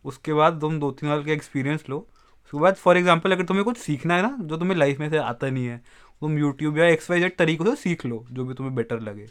[0.04, 3.64] उसके बाद तुम दो तीन साल का एक्सपीरियंस लो। उसके बाद फॉर एग्ज़ाम्पल अगर तुम्हें
[3.64, 5.76] कुछ सीखना है ना जो तुम्हें लाइफ में से आता नहीं है
[6.22, 9.24] तुम यूट्यूब या एक्स वाई जेड तरीकों से सीख लो जो भी तुम्हें बेटर लगे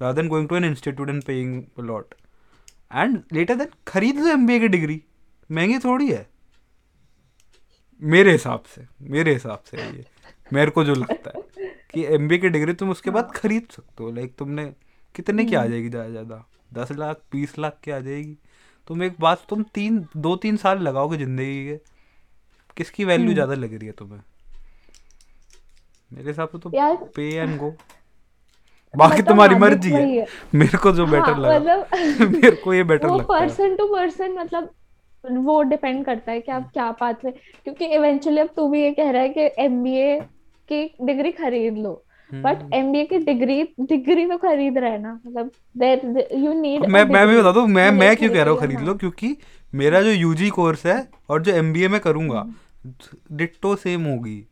[0.00, 2.14] rather than going to an institute and paying lot
[2.94, 5.00] and later then खरीद लो एम की डिग्री
[5.50, 6.26] महँगी थोड़ी है।
[8.02, 10.04] मेरे हिसाब से मेरे हिसाब से ये।
[10.46, 11.42] मेरे को जो लगता है
[11.92, 14.64] कि एम की डिग्री तुम उसके बाद हाँ। खरीद सकते हो। लाइक तुमने
[15.14, 16.44] कितने की आ हम्म। जाएगी ज़्यादा ज़्यादा?
[16.74, 18.36] दस लाख बीस लाख की आ जाएगी।
[18.88, 21.76] तुम एक बात तुम तीन दो तीन साल लगाओगे ज़िंदगी के।
[22.76, 24.20] किसकी वैल्यू हम्म। ज़्यादा लग रही है तुम्हें?
[26.10, 26.70] मेरे हिसाब से तो
[27.16, 27.70] पे एंड गो
[28.94, 32.84] बाकी मतलब तुम्हारी मर्ज़ी है। मेरे को जो बेटर हाँ लगा। मतलब मेरे को ये
[32.84, 34.70] बेटर लगता है। पर्सन टू पर्सन मतलब
[35.24, 39.10] वो डिपेंड करता है कि आप क्या पाथवे क्योंकि इवेंचुअली अब तू भी ये कह
[39.10, 40.18] रहा है कि एमबीए
[40.72, 45.50] की डिग्री खरीद लो। But hmm. एमबीए की डिग्री डिग्री तो खरीद रहे ना मतलब
[45.76, 48.80] देयर यू नीड मैं मैं भी बता दूँ मैं मैं क्यों कह रहा हूँ खरीद
[48.80, 48.94] लो?
[48.94, 49.36] क्योंकि
[49.74, 50.96] मेरा जो यूजी कोर्स है
[51.30, 54.42] और जो एमबीए में करूँगा हम्म, डिट्टो सेम होगी।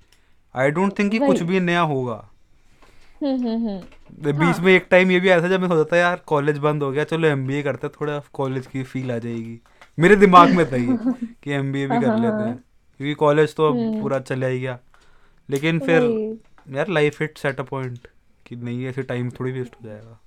[0.54, 2.24] आई डोंट थिंक कि कुछ भी नया होगा।
[3.22, 5.84] हम्म हम्म हम्म। बीच हाँ। में एक टाइम ये भी आया था जब मैं सोचा
[5.92, 9.18] था यार कॉलेज बंद हो गया चलो एमबीए करते हैं थोड़ा कॉलेज की फील आ
[9.18, 9.58] जाएगी।
[9.98, 10.96] मेरे दिमाग में था ये
[11.42, 12.54] कि एमबीए भी हाँ कर हाँ लेते हैं। हाँ।
[13.00, 14.78] क्योंकि कॉलेज तो अब हम्म। पूरा चला ही गया।
[15.48, 16.02] लेकिन फिर
[16.76, 18.06] यार life it set a point
[18.46, 20.18] कि नहीं ऐसे टाइम थोड़ी वेस्ट हो जाएगा।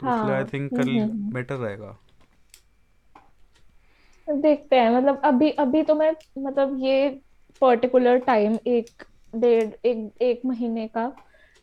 [0.00, 1.96] तो इसलिए आई हाँ थिंक हम्म कल हम्म। हम्म। बेटर रहेगा।
[4.28, 7.08] देखते हैं मतलब अभी अभी तो मैं मतलब ये
[7.62, 9.04] पर्टिकुलर टाइम एक
[9.36, 11.12] डेढ़ एक एक महीने का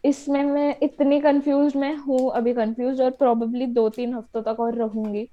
[0.03, 4.75] इसमें मैं इतनी कंफ्यूज मैं हूँ अभी कंफ्यूज और प्रोबेबली दो तीन हफ्तों तक और
[4.75, 5.27] रहूँगी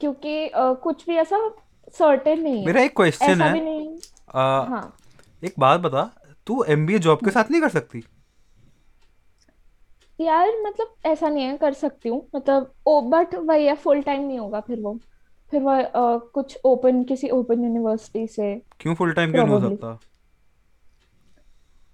[0.00, 1.48] क्योंकि अ, कुछ भी ऐसा
[1.94, 3.96] सर्टेन नहीं है। मेरा एक क्वेश्चन ऐसा है। भी नहीं
[4.34, 4.96] आ, हाँ।
[5.42, 6.10] एक बात बता
[6.46, 8.04] तू एमबीए जॉब के। साथ नहीं कर सकती?
[10.20, 14.22] यार मतलब ऐसा नहीं है कर सकती हूँ। मतलब ओ बट वही है फुल टाइम
[14.22, 14.98] नहीं होगा फिर वो।
[15.52, 19.60] फिर वो अ, कुछ ओपन किसी ओपन यूनिवर्सिटी से। क्यों फुल टाइम क्यों नहीं हो
[19.60, 19.98] प्रोबेबली सकता?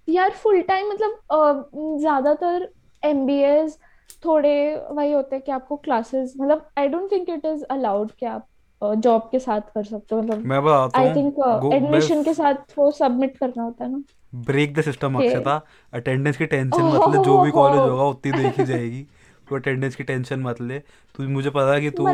[0.07, 2.69] यार फुल टाइम मतलब अ, ज़्यादातर
[3.03, 3.79] एमबीएस
[4.25, 8.25] थोड़े वही होते हैं कि आपको क्लासेस मतलब I don't think it is allowed कि
[8.25, 8.47] आप
[8.83, 12.91] जॉब के साथ कर सकते हो मतलब मैं बताता आई थिंक एडमिशन के साथ वो
[12.91, 14.01] सबमिट करना होता है ना।
[14.35, 15.61] Break the system Akshata
[15.93, 19.05] attendance की टेंशन मत ले जो भी कॉलेज होगा उतनी देखी जाएगी।
[19.49, 20.79] तो अटेंडेंस की टेंशन मत ले।
[21.15, 22.07] तू मुझे पता है कि तू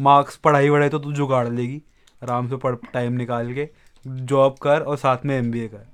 [0.00, 1.82] मार्क्स पढ़ाई वढ़ाई तो तू जुगाड़ लेगी।
[2.22, 3.68] आराम से पढ़ टाइम निकाल के
[4.04, 5.86] जॉब कर और साथ में एमबीए कर।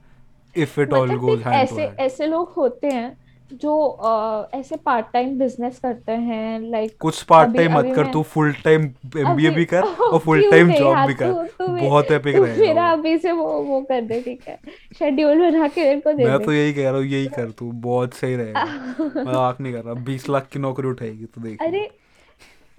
[0.55, 3.22] If it all goes hand ऐसे ऐसे लोग होते हैं
[3.53, 8.23] जो अ, ऐसे पार्ट टाइम बिज़नेस करते हैं लाइक कुछ पार्ट टाइम मत कर तू
[8.33, 8.83] फुल टाइम
[9.19, 12.91] एमबीए भी कर और फुल टाइम जॉब भी कर। तू तू बहुत एपिक रहेगा मेरा
[12.93, 14.59] अभी से वो वो कर दे ठीक है।
[14.99, 17.71] शेड्यूल बना के मेरे को दे मैं तो यही कह रहा हूँ यही कर तू।
[17.83, 18.65] बहुत सही रहेगा।
[18.99, 21.89] मज़ाक नहीं कर रहा। बीस लाख की नौकरी उठाएगी तो देख अरे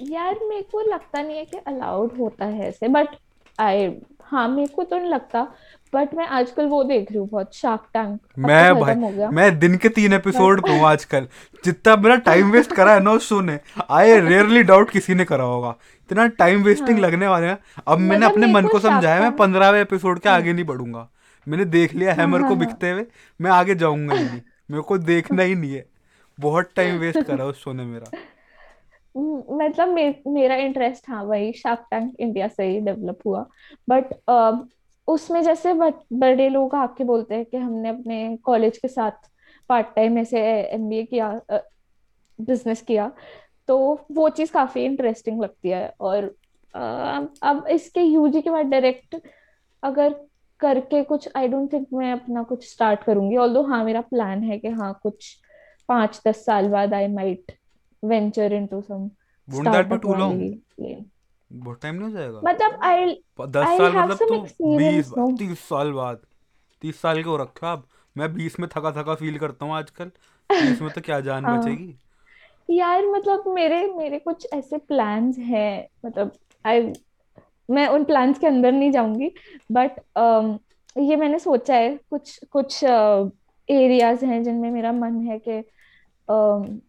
[0.03, 3.15] यार मेरे को लगता नहीं है कि अलाउड होता है ऐसे बट
[3.59, 3.87] आई
[4.25, 5.41] हाँ मेरे को तो नहीं लगता।
[5.93, 9.59] बट मैं आजकल वो देख रही हूँ बहुत शार्क टैंक तो मैं भाई हो मैं
[9.59, 11.27] दिन के तीन एपिसोड पे हूँ आजकल।
[11.65, 15.25] जितना मेरा टाइम वेस्ट करा है ना उस शो ने आई रेयरली डाउट किसी ने
[15.25, 18.67] करा होगा। इतना टाइम वेस्टिंग हाँ। लगने वाले हैं। अब मैंने मतलब अपने मन को
[18.67, 21.09] को समझाया मैं पंद्रहवें एपिसोड के आगे नहीं बढ़ूँगा।
[21.47, 23.05] मैंने देख लिया हाँ हैमर हाँ को हाँ। बिकते हुए
[23.41, 25.85] मैं आगे जाऊँगा ही नहीं। मेरे को देखना ही नहीं है।
[26.39, 28.17] बहुत टाइम वेस्ट करा उस शो ने मेरा।
[29.51, 33.45] मतलब मे, मेरा इंटरेस्ट हाँ वही शार्क टैंक इंडिया से ही डेवलप हुआ।
[33.89, 34.05] बट
[35.07, 39.29] उसमें जैसे बड़े लोग आके बोलते हैं कि हमने अपने कॉलेज के साथ
[39.69, 41.41] पार्ट टाइम ऐसे एमबीए किया
[42.39, 43.11] बिज़नेस किया
[43.67, 43.77] तो
[44.11, 46.35] वो चीज़ काफ़ी इंटरेस्टिंग लगती है और
[47.43, 49.15] अब इसके यूजी के बाद डायरेक्ट
[49.83, 50.13] अगर
[50.59, 54.59] करके कुछ आई डोंट थिंक मैं अपना कुछ स्टार्ट करूँगी ऑल्दो हाँ मेरा प्लान है
[54.59, 55.37] कि हाँ कुछ
[55.89, 57.51] पाँच दस साल बाद I might
[58.03, 59.09] venture into some
[59.47, 61.12] startup
[61.53, 65.91] बहुत टाइम नहीं हो जाएगा। मतलब आई दस साल मतलब सम तो बीस तीस साल
[65.91, 66.19] बाद
[66.81, 67.87] तीस साल के हो रखा अब
[68.17, 70.05] मैं बीस में थका थका फील करता हूँ आजकल।
[70.51, 71.95] तीस में तो क्या जान हाँ। बचेगी?
[72.69, 76.31] यार मतलब मेरे मेरे कुछ ऐसे प्लान्स हैं मतलब
[76.65, 76.93] आई
[77.69, 79.31] मैं उन प्लान्स के अंदर नहीं जाऊँगी
[79.71, 79.91] बट
[80.97, 82.83] ये मैंने सोचा है कुछ कुछ
[83.69, 85.59] एरियाज़ uh, हैं जिनमें मेरा मन है कि
[86.29, 86.79] um,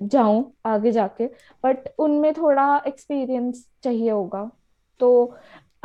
[0.00, 1.26] जाऊँ आगे जाके
[1.64, 4.50] बट उनमें थोड़ा एक्सपीरियंस चाहिए होगा।
[5.00, 5.34] तो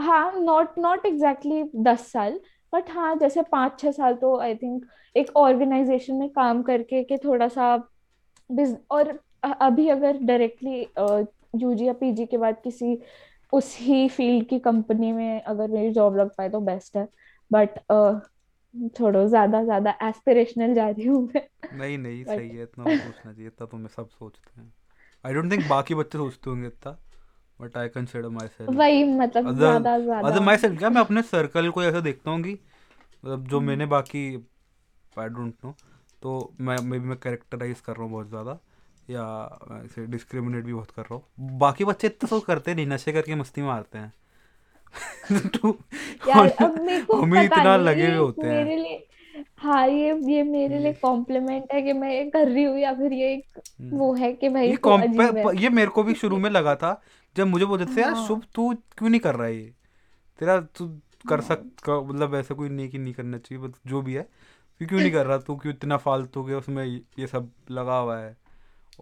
[0.01, 2.39] हाँ नॉट नॉट एग्जैक्टली दस साल
[2.73, 7.17] बट हाँ जैसे पाँच छः साल तो आई थिंक एक ऑर्गेनाइजेशन में काम करके के
[7.17, 7.75] थोड़ा सा
[8.91, 9.19] और
[9.61, 10.81] अभी अगर डायरेक्टली
[11.55, 12.97] यूजी या पीजी के बाद किसी
[13.53, 17.07] उस ही फ़ील्ड की कंपनी में अगर मेरी जॉब लग पाए तो बेस्ट है।
[17.51, 17.79] बट
[18.99, 21.41] थोड़ा ज़्यादा ज़्यादा एस्पिरेशनल जा रही हूँ मैं।
[21.73, 24.71] नहीं नहीं सही है इतना मत सोचना चाहिए इतना तो मैं सब सोचते हैं।
[25.23, 26.97] आई डोंट थिंक बाकी बच्चे सोचते होंगे इतना
[27.59, 31.01] but I consider my self वही मतलब अदर ज़्यादा अदर ज़्यादा। माई सेल्फ क्या मैं
[31.01, 34.25] अपने सर्कल को ऐसा देखता हूँ कि मतलब जो हम्म, मैंने बाकी
[35.19, 35.73] आई डोंट नो
[36.21, 38.59] तो मैं मे बी मैं कैरेक्टराइज कर रहा हूँ बहुत ज़्यादा
[39.09, 39.23] या
[39.83, 43.35] ऐसे डिस्क्रिमिनेट भी बहुत कर रहा हूँ। बाकी बच्चे इतना तो करते नहीं नशे करके
[43.35, 44.13] मस्ती मारते हैं।
[45.55, 45.69] तो
[46.27, 48.75] यार अब मेरे को हम ही पता इतना नहीं लगे हुए ये होते हैं। मेरे
[48.81, 49.05] लिए
[49.57, 53.13] हाँ ये ये मेरे लिए कॉम्प्लीमेंट है कि मैं ये कर रही हूँ या फिर
[53.13, 56.03] ये एक हम्म, वो है कि भाई ये तू कॉम्पे अजीब है। ये मेरे को
[56.03, 56.99] भी शुरू में लगा था
[57.35, 59.73] जब मुझे बोलते थे यार हाँ। शुभ तू क्यों नहीं कर रहा है ये?
[60.39, 60.87] तेरा तू
[61.29, 64.23] कर हाँ। सक मतलब ऐसा कोई नहीं कि नहीं करना चाहिए बट जो भी है।
[64.81, 65.37] तू क्यों नहीं कर रहा?
[65.37, 68.35] तू क्यों इतना फालतू के उसमें ये सब लगा हुआ है?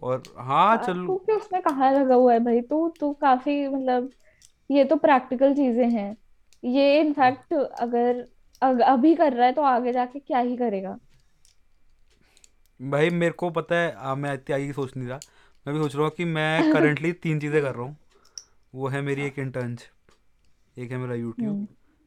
[0.02, 2.60] और हाँ आ, चलो। तू क्यों उसमें कहाँ लगा हुआ है भाई?
[2.60, 4.10] तू तू काफ़ी मतलब
[4.70, 6.16] ये तो प्रैक्टिकल चीज़ें हैं।
[6.64, 8.28] ये इनफैक्ट अगर
[8.62, 10.98] अग, अभी कर रहा है तो आगे जाके क्या ही करेगा।
[12.82, 15.20] भाई मेरे को पता है आ, मैं इतनी आगे सोच नहीं रहा।
[15.66, 17.96] मैं भी सोच रहा हूँ कि मैं करंटली तीन चीज़ें कर रहा हूँ।
[18.74, 19.90] वो है मेरी एक इंटर्नशिप
[20.78, 21.66] एक है मेरा यूट्यूब हम्म।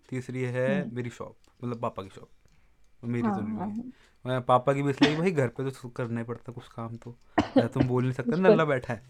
[0.10, 2.30] तीसरी है हम्म। मेरी शॉप मतलब पापा की शॉप
[3.04, 3.84] मेरी तो नहीं हाँ हाँ,
[4.26, 7.16] मैं पापा की भी इसलिए भाई घर पे तो करना ही पड़ता कुछ काम तो।
[7.58, 9.02] या तुम बोल नहीं सकते ना नल्ला बैठा है।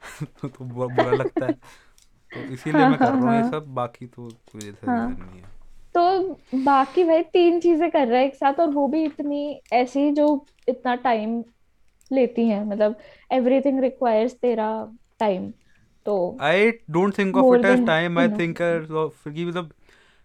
[0.24, 1.52] तो, तो बुरा लगता है।
[2.32, 4.86] तो इसीलिए हाँ मैं कर हाँ रहा हूँ ये हाँ। सब बाकी तो कोई ऐसा
[4.86, 5.48] हाँ। नहीं है।
[5.94, 10.10] तो बाकी भाई तीन चीज़ें कर रहा है एक साथ और वो भी इतनी ऐसी
[10.12, 11.44] जो इतना टाइम
[12.12, 12.98] लेती हैं मतलब
[13.32, 14.68] एवरीथिंग रिक्वायर्स तेरा
[15.20, 15.52] टाइम
[16.06, 18.60] तो I don't think of it as time I think
[18.92, 19.72] of कि मतलब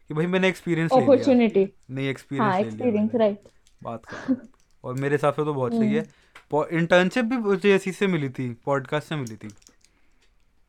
[0.08, 3.40] कि भाई मैंने एक्सपीरियंस ले लिया। अपॉर्चुनिटी नहीं हाँ एक्सपीरियंस लिया एक्सपीरियंस राइट
[3.84, 4.38] बात खत्म
[4.84, 6.06] और मेरे हिसाब से तो बहुत सही है।
[6.72, 9.48] इंटर्नशिप भी मुझे इसी से मिली थी पॉडकास्ट से मिली थी।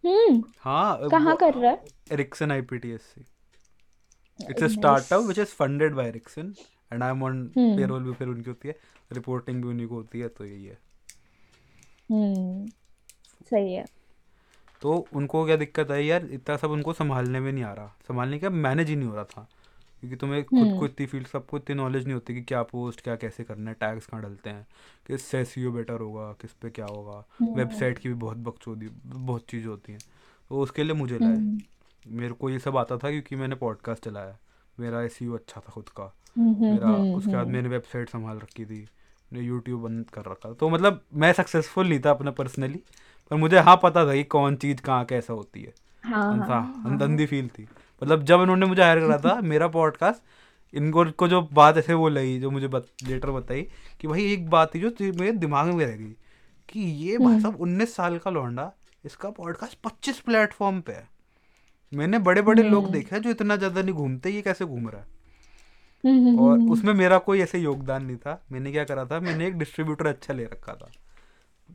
[0.06, 1.84] हम्म हाँ कहाँ कर रहा है?
[2.12, 3.24] Ericsson IPTSC
[4.50, 6.54] it's a startup which is funded by Ericsson
[6.92, 8.78] and I am on payroll भी फिर उनकी होती है
[9.12, 10.78] रिपोर्टिंग भी उन्हीं को होती है तो यही है।
[12.10, 12.66] हम्म
[13.50, 13.84] सही है।
[14.82, 16.24] तो उनको क्या दिक्कत आई यार?
[16.24, 19.24] इतना सब उनको संभालने में नहीं आ रहा। संभालने का मैनेज ही नहीं हो रहा
[19.24, 19.48] था।
[20.00, 23.00] क्योंकि तुम्हें खुद को हम्म। इतनी फ़ील्ड सबको इतनी नॉलेज नहीं होती कि क्या पोस्ट
[23.00, 24.66] क्या कैसे करना है टैग्स कहाँ डलते हैं
[25.06, 28.88] किस से एसईओ बेटर होगा किस पे क्या होगा। हम्म। वेबसाइट की भी बहुत बकचोदी
[29.06, 30.00] बहुत चीज़ें होती हैं।
[30.50, 34.04] तो उसके लिए मुझे लाए हम्म। मेरे को ये सब आता था क्योंकि मैंने पॉडकास्ट
[34.04, 34.36] चलाया
[34.78, 38.38] मेरा एसईओ अच्छा था खुद का। हम्म मेरा हम्म उसके बाद हम्म। मैंने वेबसाइट संभाल
[38.38, 38.86] रखी थी।
[39.30, 42.80] मैंने यूट्यूब बंद कर रखा तो मतलब मैं सक्सेसफुल नहीं था अपना पर्सनली
[43.30, 45.72] पर मुझे हाँ पता था कि कौन चीज़ कहाँ कैसा होती है।
[46.04, 47.66] हाँ हाँ हाँ। अंधी फील थी।
[48.02, 50.22] मतलब जब इन्होंने मुझे हायर करा था मेरा पॉडकास्ट
[50.74, 53.62] इनको को जो बात ऐसे वो लगी जो मुझे बत, लेटर बताई
[54.00, 56.14] कि भाई एक बात थी जो मेरे दिमाग में रह गई
[56.68, 58.72] कि ये भाई हम्म। साहब उन्नीस साल का लौंडा
[59.04, 61.08] इसका पॉडकास्ट पच्चीस प्लेटफॉर्म पे है।
[61.92, 64.88] मैंने बड़े बड़े लोग हम्म देखे हैं जो इतना ज़्यादा नहीं घूमते ये कैसे घूम
[64.88, 65.06] रहा है?
[66.04, 69.58] हम्म और उसमें मेरा कोई ऐसे योगदान नहीं था। मैंने क्या करा था मैंने एक
[69.58, 70.90] डिस्ट्रीब्यूटर अच्छा ले रखा था।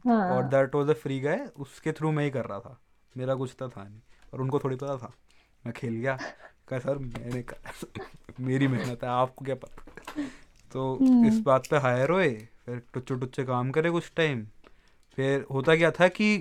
[0.08, 2.78] और हाँ। That was a free guy उसके थ्रू मैं ही कर रहा था।
[3.16, 4.00] मेरा कुछ तो था नहीं
[4.34, 5.14] और उनको थोड़ी पता था।
[5.66, 6.18] मैं खेल गया।
[6.70, 7.44] कह सर मैंने
[8.40, 10.24] मेरी मेहनत है आपको क्या पता?
[10.72, 12.30] तो हम्म। इस बात पे हायर होए
[12.66, 14.46] फिर टुच्चे टुच्चे काम करे कुछ टाइम
[15.18, 16.36] फिर होता क्या था कि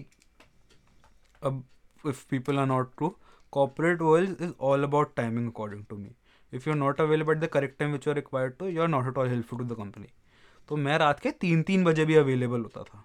[1.42, 1.62] अब
[2.04, 3.14] if people are not true
[3.52, 6.10] corporate world is all about timing according to me
[6.52, 8.88] if you are not available the correct time which you are required to you are
[8.88, 10.06] not at all helpful to the company
[10.68, 13.04] तो मैं रात के तीन तीन बजे भी available होता था।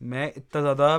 [0.00, 0.96] मैं इतना ज़्यादा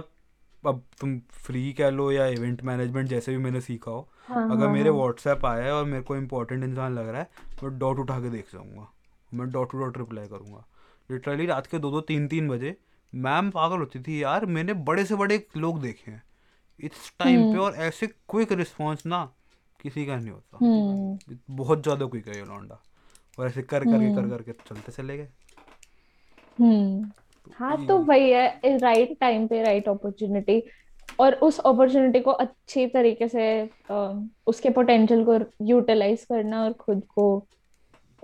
[0.63, 4.65] अब तुम फ्री कह लो या इवेंट मैनेजमेंट जैसे भी मैंने सीखा हो हाँ अगर
[4.65, 7.29] हाँ मेरे व्हाट्सएप आया है और मेरे को इंपॉर्टेंट इंसान लग रहा है
[7.63, 8.87] मैं डॉट उठा के देख जाऊँगा।
[9.33, 10.65] मैं डॉट टू डॉट रिप्लाई करूँगा।
[11.09, 12.75] लिटरली रात के दो दो तीन तीन बजे
[13.13, 16.23] मैम पागल होती थी यार मैंने बड़े से बड़े लोग देखे हैं।
[16.79, 19.23] इस टाइम पे हम्म। और ऐसे क्विक रिस्पॉन्स ना
[19.81, 22.81] किसी का नहीं होता। हम्म। बहुत ज़्यादा क्विक है ये लौंडा।
[23.39, 25.27] और ऐसे कर करके कर हम्म। करके चलते चले गए।
[27.57, 30.61] हाँ तो वही है राइट टाइम पे राइट अपॉर्चुनिटी
[31.19, 33.45] और उस अपॉर्चुनिटी को अच्छी तरीके से
[34.47, 37.25] उसके पोटेंशियल को यूटिलाइज करना और खुद को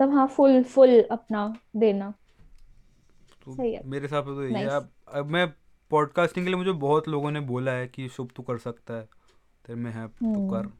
[0.00, 2.12] तब हाँ फुल फुल अपना देना।
[3.44, 5.46] तो सही है। मेरे हिसाब से तो यही है। अब अब मैं
[5.90, 9.04] पॉडकास्टिंग के लिए मुझे बहुत लोगों ने बोला है कि शुभ तू कर सकता है।
[9.64, 10.72] तेरे में है तो कर। हम्म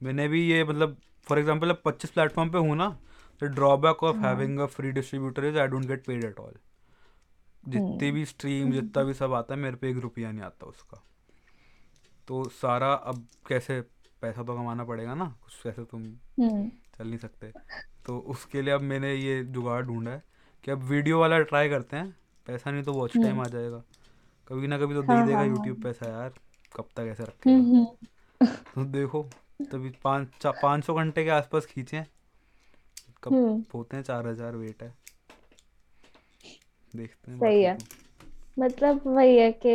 [0.00, 2.88] मैंने भी ये मतलब फॉर एग्जांपल अब पच्चीस प्लेटफॉर्म पे हूँ ना
[3.42, 6.54] the drawback of having a free distributor is I don't get paid at all
[7.68, 10.66] जितने हम्म। भी स्ट्रीम जितना भी सब आता है मेरे पे एक रुपया नहीं आता
[10.66, 11.02] उसका।
[12.28, 13.80] तो सारा अब कैसे
[14.22, 15.24] पैसा तो कमाना पड़ेगा ना?
[15.44, 16.02] कुछ कैसे तुम
[16.40, 17.52] हम्म। चल नहीं सकते।
[18.06, 20.22] तो उसके लिए अब मैंने ये जुगाड़ ढूंढा है
[20.64, 23.82] कि अब वीडियो वाला ट्राई करते हैं। पैसा नहीं तो वॉच टाइम हम्म। आ जाएगा।
[24.48, 26.32] कभी ना कभी तो दे हाँ ही देगा हाँ हाँ। यूट्यूब पैसा यार।
[26.72, 28.46] कब तक ऐसे हम्म रखेगा?
[28.46, 29.22] हम्म तो देखो
[29.60, 32.04] तभी पाँच पाँच सौ घंटे के आसपास खींचे।
[33.24, 34.92] कब हम्म। होते हैं चार हज़ार वेट है।
[36.94, 39.74] देखते हैं सही है। तो। मतलब वही है कि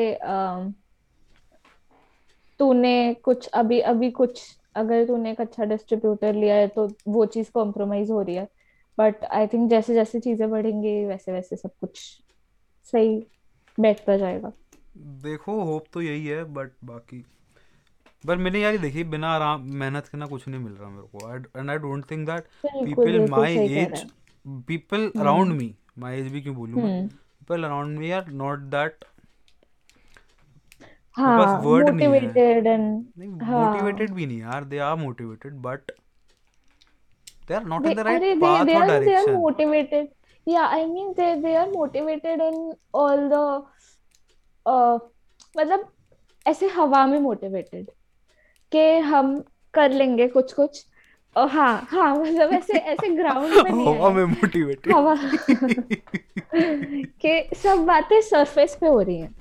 [2.60, 4.42] तूने कुछ अभी अभी कुछ
[4.76, 8.48] अगर तूने एक अच्छा डिस्ट्रीब्यूटर लिया है तो वो चीज़ कॉम्प्रोमाइज हो रही है।
[8.98, 12.00] बट आई थिंक जैसे जैसे चीज़ें बढ़ेंगी वैसे वैसे सब कुछ
[12.94, 13.18] सही
[13.78, 14.52] बैठता जाएगा।
[15.24, 17.24] देखो होप तो यही है बट बाकी।
[18.24, 21.60] पर मैंने यार देखी बिना आराम मेहनत के ना कुछ नहीं मिल रहा मेरे को।
[21.60, 24.04] And I don't think that people कह as
[24.68, 25.74] people around me
[26.08, 26.82] as भी क्यों बोलूँ?
[26.82, 29.06] People around me are not that
[31.18, 35.54] हाँ वर्ड नहीं है। मोटिवेटेड एंड नहीं हाँ। मोटिवेटेड भी नहीं यार they are motivated
[35.62, 35.92] but
[37.48, 39.36] they are not they in the right they path they और are they are direction
[39.36, 40.08] motivated.
[40.48, 42.60] Yeah I mean they they are motivated in
[42.94, 43.44] all the
[44.66, 44.98] uh,
[45.58, 45.92] मतलब
[46.46, 47.90] ऐसे हवा में motivated
[48.72, 49.40] कि हम
[49.74, 50.86] कर लेंगे कुछ कुछ
[51.36, 55.16] और हाँ हाँ मतलब ऐसे ऐसे ग्राउंड पे नहीं हवा में मोटिवेटेड हवा
[56.56, 59.34] कि सब बातें सरफेस पे हो रही हैं।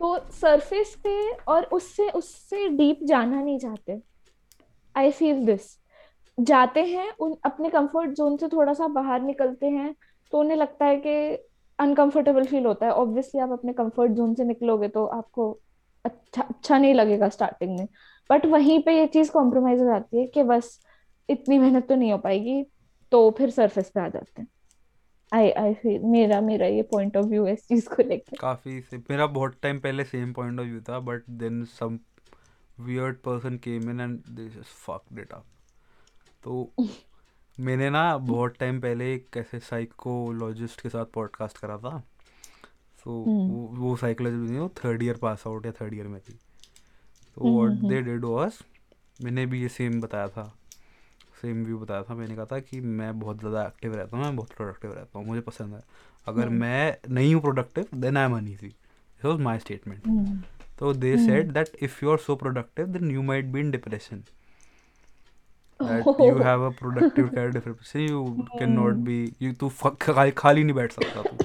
[0.00, 4.00] तो सरफेस पे और उससे उससे डीप जाना नहीं चाहते।
[4.94, 5.62] आई फील दिस
[6.38, 9.94] जाते हैं उन अपने कंफर्ट जोन से थोड़ा सा बाहर निकलते हैं
[10.32, 11.14] तो उन्हें लगता है कि
[11.78, 15.50] अनकंफर्टेबल फील होता है। ऑब्वियसली आप अपने कंफर्ट जोन से निकलोगे तो आपको
[16.04, 17.86] अच्छा अच्छा नहीं लगेगा स्टार्टिंग में।
[18.30, 20.78] बट वहीं पे ये चीज़ कॉम्प्रोमाइज हो जाती है कि बस
[21.28, 22.62] इतनी मेहनत तो नहीं हो पाएगी
[23.12, 24.48] तो फिर सरफेस पे आ जाते हैं।
[25.32, 28.80] आई आई फील मेरा मेरा ये पॉइंट ऑफ़ व्यू है इस चीज़ को लेके। काफ़ी
[28.80, 31.98] से मेरा बहुत टाइम पहले सेम पॉइंट ऑफ़ व्यू था but then some
[32.80, 35.44] weird person came in and they just fucked it up
[36.44, 36.72] तो
[37.58, 41.98] मैंने ना बहुत टाइम पहले एक ऐसे साइकोलॉजिस्ट के साथ पॉडकास्ट करा था।
[43.04, 46.20] सो हम्म। वो वो साइकोलॉजिस्ट नहीं वो थर्ड ईयर पास आउट या थर्ड ईयर में
[46.20, 46.32] थी।
[47.36, 48.58] तो व्हाट दे डिड वाज
[49.22, 50.44] मैंने भी ये सेम बताया था।
[51.42, 54.36] सेम व्यू बताया था मैंने कहा था कि मैं बहुत ज़्यादा एक्टिव रहता हूँ मैं
[54.36, 55.82] बहुत प्रोडक्टिव रहता हूँ मुझे पसंद है
[56.26, 60.42] अगर हम्म मैं नहीं हूँ productive then I am uneasy this was my statement hmm
[60.78, 64.24] So they said that if you're so productive, then you might be in depression.
[65.80, 68.02] That you hmm have a productive kind of depression.
[68.02, 69.16] You cannot be.
[69.38, 69.70] You तू
[70.36, 71.38] खाली नहीं बैठ सकता तू.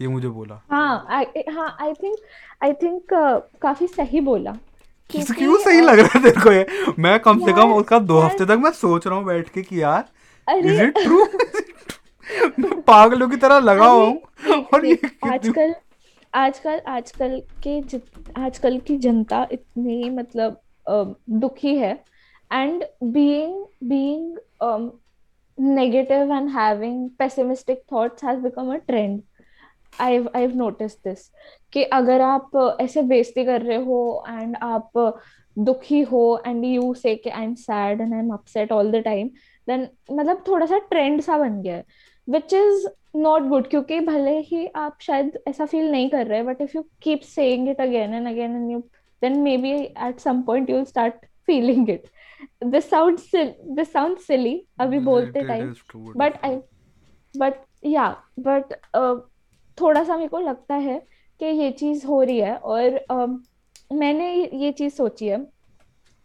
[0.00, 0.60] ये मुझे बोला.
[0.70, 2.18] हाँ आई हाँ आई थिंक
[2.64, 3.14] आई थिंक
[3.62, 4.52] काफ़ी सही बोला
[5.10, 6.92] क्यों सही लग रहा है तेरे को ये?
[6.98, 9.82] मैं कम से कम उसका दो हफ़्ते तक मैं सोच रहा हूँ बैठ के कि
[9.82, 11.24] यार इज़ इट ट्रू
[12.58, 15.74] मैं पागलों की तरह लगा हुआ हूँ। और ये आजकल
[16.34, 17.80] आजकल आजकल के
[18.40, 20.60] आजकल की जनता इतनी मतलब
[21.40, 21.92] दुखी है।
[22.50, 24.90] And being being
[25.58, 29.22] negative and having pessimistic thoughts has become a trend.
[30.06, 31.22] I've I've noticed this.
[31.76, 34.92] कि अगर आप ऐसे बेइज्जती कर रहे हो एंड आप
[35.56, 39.02] दुखी हो एंड यू से कि I am sad and I am upset all the
[39.04, 39.28] time
[39.68, 41.84] then मतलब थोड़ा सा ट्रेंड सा बन गया है
[42.28, 42.86] विच इज़
[43.16, 46.82] नॉट गुड क्योंकि भले ही आप शायद ऐसा फील नहीं कर रहे but if you
[47.02, 48.78] keep saying it again and again and you
[49.22, 51.14] then may be at some point you will start
[51.46, 52.06] feeling it
[52.64, 53.18] this sound
[53.76, 55.74] this sound silly अभी बोलते it time
[56.16, 56.56] but I
[57.34, 58.08] but या
[58.38, 58.72] but
[59.78, 61.00] थोड़ा सा मेरे को लगता है
[61.40, 63.42] कि ये चीज़ हो रही है और अम,
[63.92, 65.38] मैंने ये चीज़ सोची है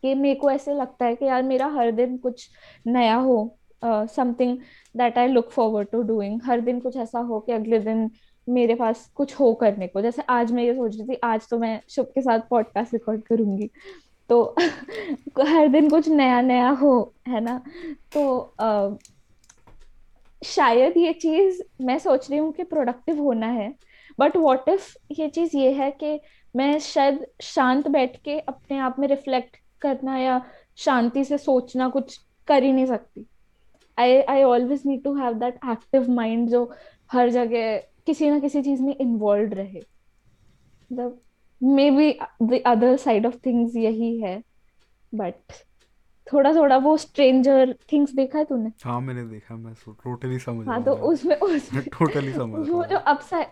[0.04, 2.50] कि मेरे को ऐसे लगता है कि यार मेरा हर दिन कुछ
[2.88, 4.58] नया हो something
[4.96, 8.10] that I look forward to doing हर दिन कुछ ऐसा हो कि अगले दिन
[8.50, 11.60] मेरे पास कुछ हो करने को। जैसे आज मैं ये सोच रही थी आज तो
[11.60, 13.70] मैं शुभ के साथ पॉडकास्ट रिकॉर्ड करूँगी।
[14.30, 14.56] तो
[15.42, 17.62] हर दिन कुछ नया नया हो है ना?
[18.14, 18.98] तो अ,
[20.42, 23.74] शायद ये चीज़ मैं सोच रही हूँ कि प्रोडक्टिव होना है।
[24.20, 26.20] बट वॉट इफ़ ये चीज़ ये है कि
[26.56, 30.42] मैं शायद शांत बैठ के अपने आप में रिफ्लेक्ट करना या
[30.78, 33.26] शांति से सोचना कुछ कर ही नहीं सकती।
[33.98, 36.74] I I always need to have that active mind जो
[37.12, 39.82] हर जगह किसी ना किसी चीज़ में इन्वॉल्व रहे।
[40.92, 41.22] मतलब
[41.64, 44.44] may be the other side of things यही है।
[45.14, 45.54] बट
[46.34, 48.72] थोड़ा थोड़ा वो स्ट्रेंजर थिंग्स देखा है तूने?
[48.86, 52.98] हाँ मैंने देखा मैं टोटली समझ हाँ तो उसमें मैं उसमें टोटली समझ वो जो
[52.98, 53.48] अपसाइड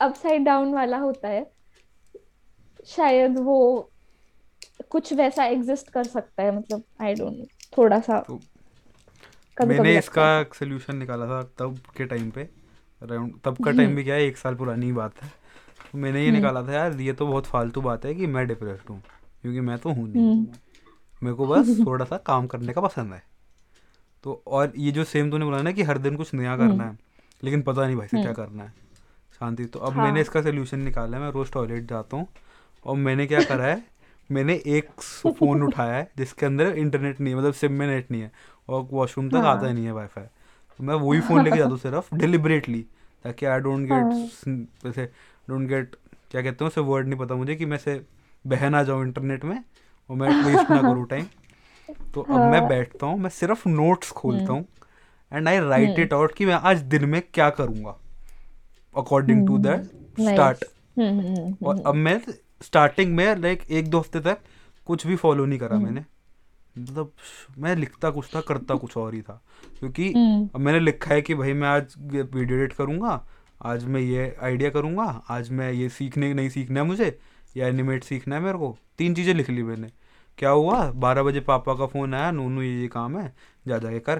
[0.00, 1.50] अपसाइड डाउन वाला होता है
[2.86, 3.90] शायद वो
[4.90, 7.44] कुछ वैसा एग्जिस्ट कर सकता है मतलब आई डोंट नो
[7.78, 8.44] थोड़ा सा तो कभी
[9.56, 12.40] कभी मैंने लगता इसका सोल्यूशन निकाला था तब के टाइम पे
[13.02, 15.28] अराउंड तब का हम्म। टाइम भी क्या है एक साल पुरानी बात है।
[15.92, 18.46] तो मैंने ये हम्म। निकाला था यार ये तो बहुत फालतू बात है कि मैं
[18.46, 19.02] डिप्रेस्ड हूँ
[19.42, 20.46] क्योंकि मैं तो हूँ नहीं। हम्म।
[21.22, 23.22] मेरे को बस थोड़ा सा काम करने का पसंद है।
[24.22, 26.82] तो और ये जो सेम तूने बोला ना कि हर दिन कुछ नया करना हम्म।
[26.82, 26.98] है
[27.44, 28.85] लेकिन पता नहीं भाई से क्या हम्म करना है।
[29.40, 32.26] शांति। तो अब मैंने हाँ। इसका सोल्यूशन निकाला है मैं रोज टॉयलेट जाता हूँ
[32.86, 33.82] और मैंने क्या करा है
[34.30, 38.22] मैंने एक फ़ोन उठाया है जिसके अंदर इंटरनेट नहीं है मतलब सिम में नेट नहीं
[38.22, 38.30] है
[38.68, 40.24] और वॉशरूम तक आता ही हाँ। नहीं है वाईफाई
[40.78, 42.80] तो मैं वही फ़ोन लेके जाता हूँ सिर्फ़ डिलिबरेटली
[43.24, 45.04] ताकि आई डोंट गेट वैसे
[45.48, 45.96] डोंट गेट
[46.30, 48.00] क्या कहते हैं उसे वर्ड नहीं पता मुझे कि मैं से
[48.44, 49.56] बह ना जाऊँ इंटरनेट में
[50.10, 51.26] और मैं वेस्ट ना करूँ टाइम
[52.14, 54.66] तो अब मैं हाँ। बैठता हूँ मैं सिर्फ़ नोट्स खोलता हम्म। हूँ
[55.32, 57.96] and I write it out कि मैं आज दिन में क्या करूँगा।
[58.96, 59.84] अकॉर्डिंग टू दैट
[60.20, 60.64] स्टार्ट
[61.64, 62.20] और अब हम्म मैं
[62.62, 64.38] स्टार्टिंग में लाइक एक दो हफ़्ते तक
[64.86, 66.04] कुछ भी फॉलो नहीं करा हम्म मैंने।
[66.76, 67.12] मतलब
[67.58, 69.40] मैं लिखता कुछ था करता कुछ और ही था।
[69.78, 73.24] क्योंकि हम्म अब मैंने लिखा है कि भाई मैं आज वीडियो एडिट करूँगा
[73.64, 77.18] आज मैं ये आइडिया करूँगा आज मैं ये सीखने नहीं सीखना है मुझे
[77.56, 79.90] या एनिमेट सीखना है मेरे को। तीन चीज़ें लिख ली मैंने।
[80.38, 80.90] क्या हुआ?
[80.92, 83.32] बारह बजे पापा का फ़ोन आया नूनू ये ये काम है
[83.66, 84.18] जा जाके कर।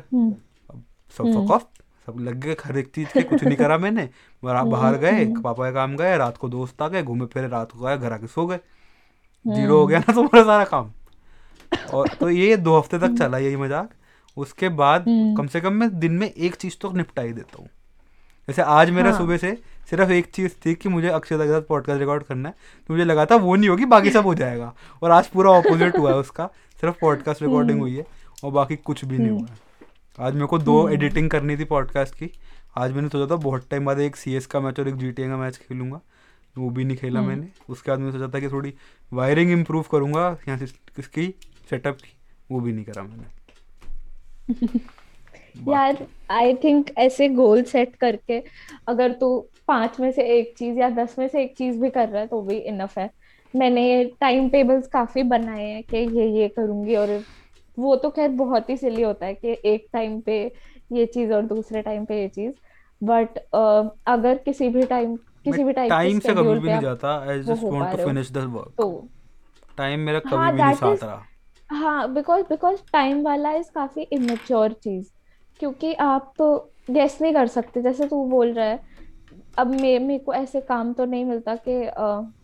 [0.70, 0.83] अब
[1.18, 1.64] सब फक ऑफ़
[2.07, 4.09] सब लग गए हर एक चीज़ के कुछ नहीं करा मैंने।
[4.42, 7.72] बाहर बाहर गए पापा के काम गए रात को दोस्त आ गए घूमे फिरे रात
[7.72, 8.59] को आए घर आके सो गए।
[9.44, 10.90] ज़ीरो हो गया ना तुम्हारा सारा काम।
[11.94, 13.90] और तो ये दो हफ़्ते तक चला यही मज़ाक।
[14.36, 15.04] उसके बाद
[15.38, 17.68] कम से कम मैं दिन में एक चीज़ तो निपटा ही देता हूँ।
[18.48, 19.57] जैसे आज मेरा हाँ। सुबह से
[19.90, 22.54] सिर्फ़ एक चीज़ थी कि मुझे अक्षय के साथ पॉडकास्ट रिकॉर्ड करना है।
[22.88, 25.98] तो मुझे लगा था वो नहीं होगी बाकी सब हो जाएगा। और आज पूरा ऑपोजिट
[25.98, 26.46] हुआ है उसका।
[26.80, 28.07] सिर्फ़ पॉडकास्ट रिकॉर्डिंग हुई है
[28.44, 29.64] और बाकी कुछ भी नहीं हुआ है।
[30.20, 32.30] आज मेरे को दो एडिटिंग करनी थी पॉडकास्ट की।
[32.76, 35.36] आज मैंने सोचा था बहुत टाइम बाद एक सीएस का मैच और एक जी का
[35.36, 36.00] मैच खेलूँगा।
[36.58, 38.74] वो भी नहीं खेला मैंने। उसके बाद मैंने सोचा था कि थोड़ी
[39.12, 41.34] वायरिंग इम्प्रूव करूँगा यहाँ से किसकी
[41.70, 42.16] सेटअप की।
[42.50, 43.24] वो भी नहीं करा मैंने।
[45.72, 48.42] यार आई थिंक ऐसे गोल सेट करके
[48.88, 52.08] अगर तू पाँच में से एक चीज़ या दस में से एक चीज़ भी कर
[52.08, 53.10] रहा है तो भी इनफ है।
[53.56, 57.22] मैंने टाइम टेबल्स काफ़ी बनाए हैं कि ये ये करूँगी और
[57.79, 60.53] वो तो खैर बहुत ही सिली होता है कि एक टाइम पे
[60.93, 62.53] ये चीज़ और दूसरे टाइम पे ये चीज़।
[63.03, 66.81] बट uh, अगर किसी भी टाइम किसी भी टाइम टाइम से कभी schedule भी नहीं
[66.81, 69.09] जाता आई जस्ट हो वांट टू हो। फिनिश द वर्क तो
[69.79, 71.22] टाइम मेरा कभी हाँ भी नहीं साथ रहा।
[71.70, 75.07] हाँ बिकॉज़ बिकॉज़ टाइम वाला इज़ काफ़ी इमेच्योर चीज़।
[75.61, 78.81] क्योंकि आप तो गेस नहीं कर सकते जैसे तू बोल रहा है
[79.59, 81.74] अब मे मेरे को ऐसे काम तो नहीं मिलता कि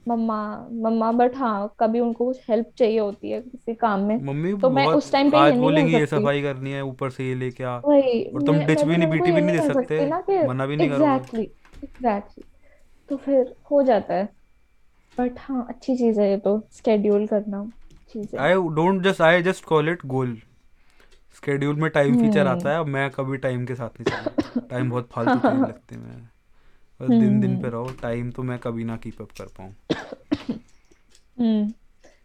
[0.08, 0.36] मम्मा
[0.84, 4.70] मम्मा बट हाँ कभी उनको कुछ हेल्प चाहिए होती है किसी काम में मम्मी तो
[4.70, 7.76] मैं उस टाइम पे आज बोलेंगी ये सफ़ाई करनी है ऊपर से ये लेके आ।
[7.78, 10.66] वही और तुम डिच भी नहीं बीटी भी नहीं दे सकते सकती ना कि मना
[10.66, 11.42] भी नहीं करोगे एग्जैक्टली
[11.84, 12.44] एग्जैक्टली
[13.08, 14.28] तो फिर हो जाता है।
[15.16, 17.64] बट हाँ अच्छी चीज़ है ये तो स्केड्यूल करना
[18.12, 20.36] चीज़ है। I don't just I just call it goal
[21.36, 24.90] schedule में टाइम फीचर हम्म। आता है मैं कभी टाइम के साथ नहीं चलता टाइम
[24.90, 26.30] बहुत फालतू चीज़ लगती है
[27.02, 29.74] बस दिन दिन पे हम्म रहो टाइम तो मैं कभी ना कीप अप कर पाऊँ।
[31.38, 31.72] हम्म।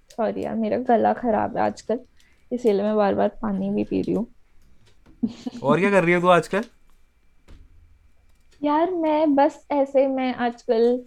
[0.09, 1.99] सॉरी यार मेरा गला खराब है आजकल
[2.51, 4.27] इसीलिए मैं बार बार पानी भी पी रही हूँ।
[5.63, 6.63] और क्या कर रही है तू आजकल?
[8.61, 10.97] यार मैं बस ऐसे मैं आजकल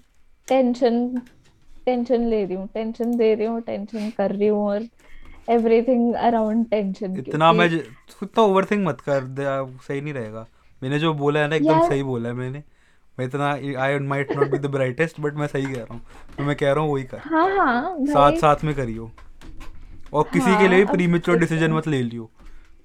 [0.48, 1.18] टेंशन
[1.86, 4.88] टेंशन ले रही हूँ टेंशन दे रही हूँ टेंशन कर रही हूँ और
[5.48, 9.44] एवरीथिंग अराउंड टेंशन इतना मैं ज- तू इतना ओवर मत कर दे
[9.88, 10.46] सही नहीं रहेगा।
[10.82, 12.62] मैंने जो बोला है ना एकदम सही बोला है मैंने।
[13.20, 13.48] मैं इतना
[13.82, 16.00] I might not be the brightest but मैं सही कह रहा हूँ।
[16.36, 19.10] तो मैं कह रहा हूँ वही कर। हाँ हाँ साथ साथ में करियो।
[20.12, 22.30] और किसी हाँ, के लिए भी प्रीमेच्योर डिसीज़न मत ले लियो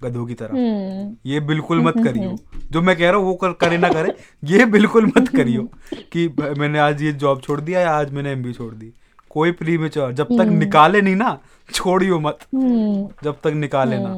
[0.04, 2.36] गधों की तरह। हम्म। ये बिल्कुल मत करियो।
[2.72, 4.14] जो मैं कह रहा हूँ वो कर, करे ना करे
[4.44, 5.64] ये बिल्कुल मत करियो
[6.16, 6.28] कि
[6.60, 8.94] मैंने आज ये जॉब छोड़ दिया या आज मैंने एमबी छोड़ दी।
[9.30, 11.38] कोई प्रीमेच्योर जब तक हम्म। निकाले नहीं ना
[11.74, 14.14] छोड़ियो मत। हम्म। जब तक निकाले ना।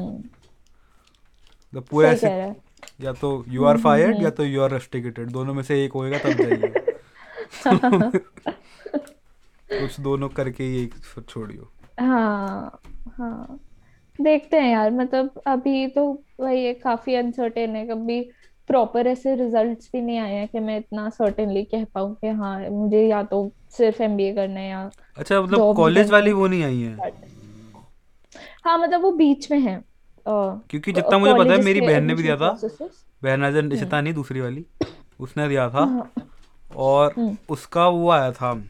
[1.72, 2.28] तो पूरा ऐसे
[3.00, 6.18] या तो यू आर फायर्ड या तो यू आर रस्टिकेटेड दोनों में से एक होएगा
[6.18, 6.74] तब जाइए।
[9.80, 10.86] कुछ दोनों करके ही
[11.28, 13.58] छोड़ियो। हाँ हाँ।
[14.20, 18.20] देखते हैं यार मतलब अभी तो वही है काफ़ी अनसर्टेन है। कभी
[18.68, 22.58] प्रॉपर ऐसे रिजल्ट्स भी नहीं आए हैं कि मैं इतना सर्टेनली कह पाऊँ कि हाँ
[22.70, 26.80] मुझे या तो सिर्फ़ एमबीए करना है या अच्छा मतलब कॉलेज वाली वो नहीं आई
[26.80, 26.96] है?
[28.64, 29.82] हाँ मतलब वो बीच में है।
[30.28, 32.58] क्योंकि जितना मुझे पता है मेरी बहन ने भी दिया था।
[33.22, 34.66] बहन अजन हम्म। नहीं दूसरी वाली।
[35.20, 36.12] उसने दिया था। हाँ
[36.76, 38.64] और हम्म। उसका वो आया था।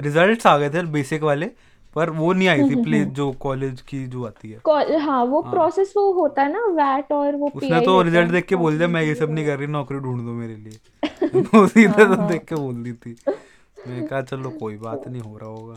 [0.00, 1.50] रिजल्ट्स आ गए थे बेसिक वाले
[1.94, 4.58] पर वो नहीं आई हम्म थी। हम्म प्ले हम्म। जो कॉलेज की जो आती है।
[4.98, 8.46] हाँ वो हाँ। प्रोसेस वो होता है ना वैट और वो उसने तो रिज़ल्ट देख
[8.46, 10.80] के बोल दिया मैं ये सब नहीं कर रही नौकरी ढूंढ दो मेरे लिए।
[11.40, 13.16] वो सीधे हाँ तो हाँ। देख के बोल दी थी।
[13.88, 15.74] मैं कहा चलो कोई बात नहीं हो रहा होगा।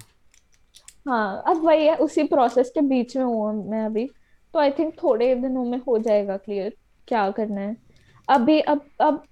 [1.07, 4.09] हाँ अब वही है उसी प्रोसेस के बीच में हूँ मैं अभी।
[4.53, 6.73] तो आई थिंक थोड़े दिनों में हो जाएगा क्लियर
[7.07, 7.75] क्या करना है।
[8.27, 9.23] अभी अब अब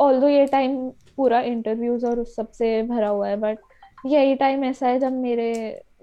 [0.00, 0.76] ऑल्दो ये टाइम
[1.16, 3.58] पूरा इंटरव्यूज़ और उस सबसे भरा हुआ है बट
[4.06, 5.50] यही टाइम ऐसा है जब मेरे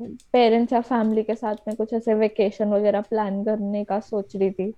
[0.01, 4.51] पेरेंट्स या फैमिली के साथ में कुछ ऐसे वेकेशन वगैरह प्लान करने का सोच रही
[4.51, 4.73] थी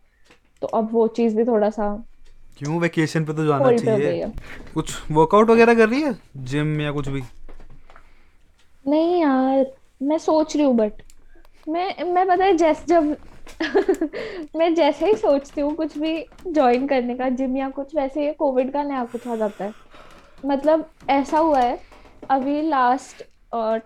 [0.61, 1.93] तो अब वो चीज़ भी थोड़ा सा
[2.57, 4.31] क्यों वेकेशन पे तो जाना चाहिए?
[4.73, 6.15] कुछ वर्कआउट वगैरह कर रही है?
[6.37, 7.21] जिम या कुछ भी?
[8.85, 11.01] नहीं यार मैं सोच रही हूँ बट
[11.69, 13.15] मैं मैं पता है जैसे जब
[14.55, 16.13] मैं जैसे ही सोचती हूँ, कुछ भी
[16.47, 19.73] ज्वाइन करने का जिम या कुछ, वैसे ही कोविड का नया कुछ आ जाता है।
[20.43, 21.79] मतलब ऐसा हुआ है,
[22.29, 23.23] अभी लास्ट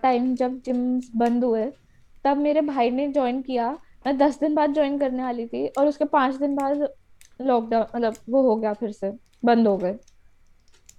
[0.02, 0.84] टाइम जब जिम
[1.18, 1.66] बंद हुए,
[2.24, 3.70] तब मेरे भाई ने ज्वाइन किया।
[4.06, 6.88] मैं दस दिन बाद ज्वाइन करने वाली थी और उसके पाँच दिन बाद
[7.40, 9.12] लॉकडाउन मतलब वो हो गया फिर से,
[9.44, 9.98] बंद हो गए।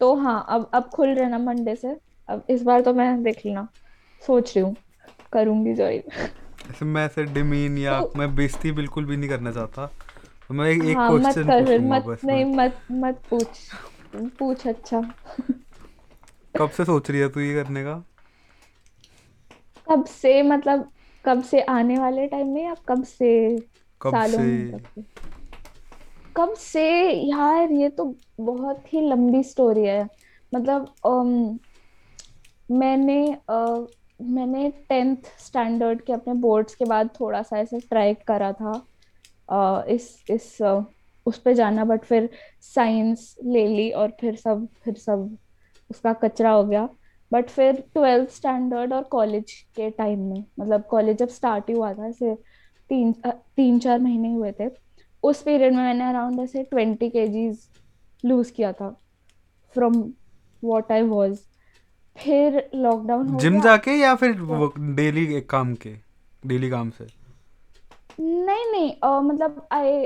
[0.01, 1.95] तो हाँ अब अब खुल रहे ना मंडे से,
[2.29, 3.67] अब इस बार तो मैं देख लेना,
[4.21, 4.75] सोच रही हूँ,
[5.33, 6.03] करूँगी ज्वाइन
[6.69, 9.85] ऐसे मैं ऐसे डिमीन या तो मैं बेइज्जती बिल्कुल भी नहीं करना चाहता।
[10.49, 13.69] तो मैं एक, एक हाँ मत क्वेश्चन कर मत बस नहीं मत मत पूछ
[14.39, 15.01] पूछ अच्छा।
[16.59, 18.03] कब से सोच रही है तू ये करने का?
[19.87, 20.91] कब से मतलब
[21.25, 23.59] कब से आने वाले टाइम में या कब से
[24.01, 24.43] कब सालों से?
[24.43, 24.71] में?
[24.71, 25.01] कब से?
[26.37, 28.05] कब से यार ये तो
[28.39, 30.03] बहुत ही लंबी स्टोरी है।
[30.53, 31.59] मतलब अम,
[32.69, 33.87] मैंने अ,
[34.19, 38.71] मैंने टेंथ स्टैंडर्ड के अपने बोर्ड्स के बाद थोड़ा सा ऐसे ट्राई करा था।
[39.89, 40.61] इस इस
[41.25, 42.29] उस पे जाना बट फिर
[42.63, 45.37] साइंस ले ली और फिर सब फिर सब
[45.89, 46.87] उसका कचरा हो गया।
[47.31, 51.93] बट फिर ट्वेल्थ स्टैंडर्ड और कॉलेज के टाइम में मतलब कॉलेज जब स्टार्ट ही हुआ
[51.93, 52.35] था, ऐसे
[52.89, 54.69] तीन तीन, चार महीने हुए थे,
[55.23, 57.67] उस पीरियड में मैंने अराउंड ऐसे ट्वेंटी केजीज
[58.23, 58.89] लूज किया था
[59.75, 59.93] फ्रॉम
[60.63, 61.39] वॉट आई वाज
[62.17, 65.93] फिर लॉकडाउन जिम जाके या फिर तो डेली एक काम के
[66.43, 67.05] डेली काम से?
[68.19, 70.05] नहीं नहीं अ, मतलब आई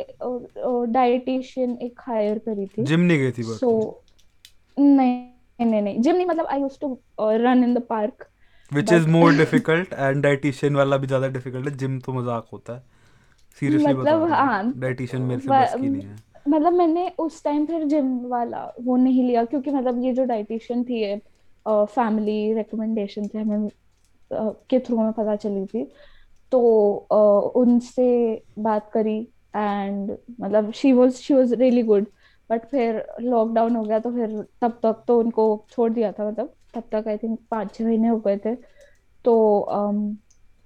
[0.93, 6.15] डाइटिशियन एक हायर करी थी। जिम नहीं गई थी सो तू नहीं नहीं नहीं जिम
[6.15, 6.97] नहीं मतलब I used to
[7.43, 8.27] run in the park
[8.71, 12.73] which is more difficult and dietitian वाला भी ज़्यादा डिफ़िकल्ट है। जिम तो मज़ाक होता
[12.73, 12.83] है।
[13.57, 16.15] सीरियसली मतलब रहा हूँ। हाँ डाइटिशियन मेरे से बस की नहीं है।
[16.49, 20.83] मतलब मैंने उस टाइम फिर जिम वाला वो नहीं लिया क्योंकि मतलब ये जो डाइटिशियन
[20.83, 21.19] थी ये
[21.65, 23.69] फैमिली रिकमेंडेशन थे हमें
[24.69, 25.83] के थ्रू हमें पता चली थी।
[26.51, 26.59] तो
[27.57, 28.07] उनसे
[28.59, 29.17] बात करी
[29.55, 32.05] एंड मतलब she was she was really good
[32.49, 34.31] but फिर लॉकडाउन हो गया तो फिर
[34.61, 38.07] तब तक तो उनको छोड़ दिया था मतलब। तब तक आई थिंक पाँच छः महीने
[38.07, 38.55] हो गए थे।
[39.25, 40.17] तो अम,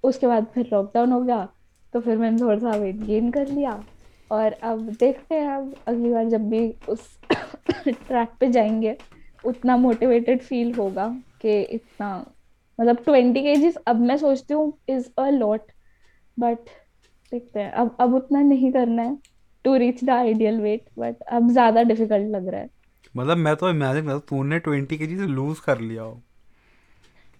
[0.04, 1.48] उसके बाद फिर लॉकडाउन हो गया।
[1.94, 3.82] तो फिर मैंने थोड़ा सा वेट गेन कर लिया।
[4.30, 7.08] और अब देखते हैं अब अगली बार जब भी उस
[7.88, 8.96] ट्रैक पे जाएँगे।
[9.46, 11.08] उतना मोटिवेटेड फील होगा
[11.42, 12.14] कि इतना
[12.78, 15.72] मतलब ट्वेंटी केजीज अब मैं सोचती हूँ इज़ अ लॉट
[16.36, 16.68] बट
[17.32, 19.16] देखते हैं। अब अब उतना नहीं करना है
[19.64, 22.70] to reach the ideal weight but अब ज़्यादा डिफ़िकल्ट लग रहा है।
[23.14, 26.20] मतलब मैं तो इमेजिन करता हूँ तूने ट्वेंटी के लूज कर लिया हो।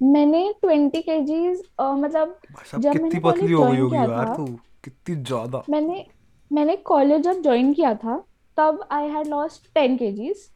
[0.00, 2.36] मैंने ट्वेंटी केजीज मतलब
[2.74, 4.46] जब कितनी पतली हो गई होगी यार तू
[4.84, 6.04] कितनी ज़्यादा। मैंने
[6.50, 8.16] मैंने कॉलेज जब ज्वाइन किया था
[8.58, 10.48] तब I had lost ten KGs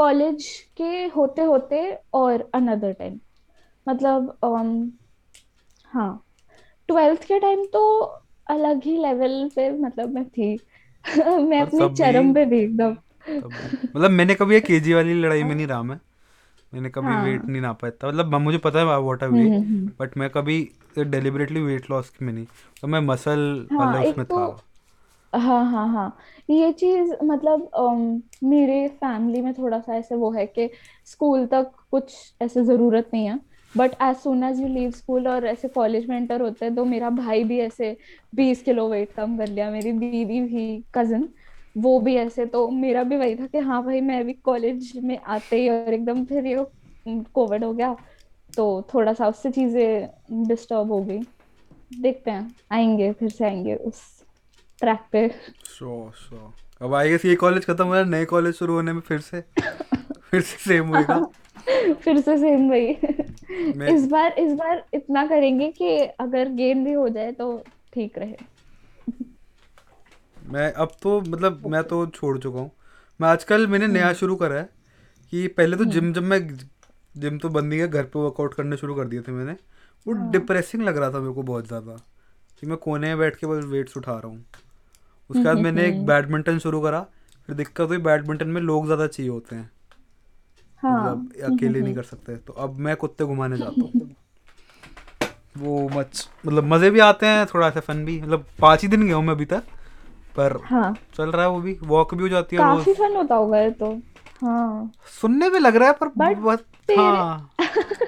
[0.00, 1.82] college के होते होते
[2.14, 3.20] और अनदर टेन
[3.86, 4.90] मतलब अम,
[5.92, 6.24] हाँ.
[6.88, 7.80] ट्वेल्थ के टाइम तो
[8.50, 10.56] अलग ही लेवल पे मतलब मैं थी.
[11.50, 12.96] मैं अपनी चरम पे थी एकदम.
[13.96, 15.98] मतलब मैंने कभी ये केजी वाली लड़ाई में नहीं रहा मैं.
[16.72, 17.24] मैंने कभी हाँ.
[17.24, 19.52] वेट नहीं नापा इतना मतलब मुझे पता है व्हाट आई वेट।
[20.00, 20.60] बट मैं कभी
[20.98, 22.46] डेलिबरेटली वेट लॉस में नहीं.
[22.82, 24.46] तो मैं मसल हाँ वाला उसमें तो था.
[25.32, 26.16] हाँ हाँ हाँ।
[26.50, 30.68] ये चीज़ मतलब अम, मेरे फैमिली में थोड़ा सा ऐसे वो है कि
[31.06, 33.38] स्कूल तक कुछ ऐसे ज़रूरत नहीं है।
[33.74, 36.84] But as soon as you leave school और ऐसे कॉलेज में एंटर होते हैं तो
[36.84, 37.96] मेरा भाई भी ऐसे
[38.32, 41.28] बीस किलो वेट कम कर लिया मेरी दीदी भी कज़न
[41.76, 45.18] वो भी ऐसे। तो मेरा भी वही था कि हाँ भाई मैं भी कॉलेज में
[45.18, 46.64] आते ही और एकदम फिर ये
[47.34, 47.94] कोविड हो गया
[48.56, 51.18] तो थोड़ा सा उससे चीज़ें डिस्टर्ब हो गई।
[51.90, 54.19] देखते हैं आएँगे फिर से आएँगे उस
[54.82, 55.28] ट्रैक पे।
[55.68, 58.92] श्योर श्योर अब आई गेस ये कॉलेज खत्म हो रहा है नए कॉलेज शुरू होने
[58.92, 61.18] में फिर से। फिर से सेम होएगा।
[61.94, 66.92] फिर से सेम वही। मैं इस बार इस बार इतना करेंगे कि अगर गेम भी
[66.92, 67.56] हो जाए तो
[67.92, 68.36] ठीक रहे।
[70.50, 72.70] मैं अब तो मतलब मैं तो छोड़ चुका हूँ।
[73.20, 74.68] मैं आजकल मैंने नया हम्म। शुरू करा है
[75.32, 76.40] कि पहले तो हम्म। जिम जब मैं
[77.14, 79.52] जिम तो बंद ही है घर पे वर्कआउट करने शुरू कर दिए थे मैंने।
[80.06, 81.96] वो हाँ। डिप्रेसिंग लग रहा था मेरे को बहुत ज़्यादा
[82.60, 84.44] कि मैं कोने में बैठ के बस वेट्स उठा रहा हूँ।
[85.30, 87.00] उसके बाद हम्म मैंने एक हम्म, बैडमिंटन शुरू करा।
[87.48, 89.70] फिर दिक्कत हुई बैडमिंटन में लोग ज़्यादा चाहिए होते हैं।
[90.82, 94.10] हाँ। मतलब हम्म अकेले नहीं कर सकते। तो अब मैं कुत्ते घुमाने जाता हूँ।
[95.58, 99.06] वो मच मतलब मज़े भी आते हैं थोड़ा सा फन भी। मतलब पाँच ही दिन
[99.06, 99.62] गया हूँ मैं अभी तक
[100.36, 103.34] पर हाँ। चल रहा है वो भी। वॉक भी हो जाती है काफ़ी फन होता
[103.34, 103.92] होगा ये तो।
[104.42, 107.50] हाँ। सुनने में लग रहा है पर तेरे हाँ।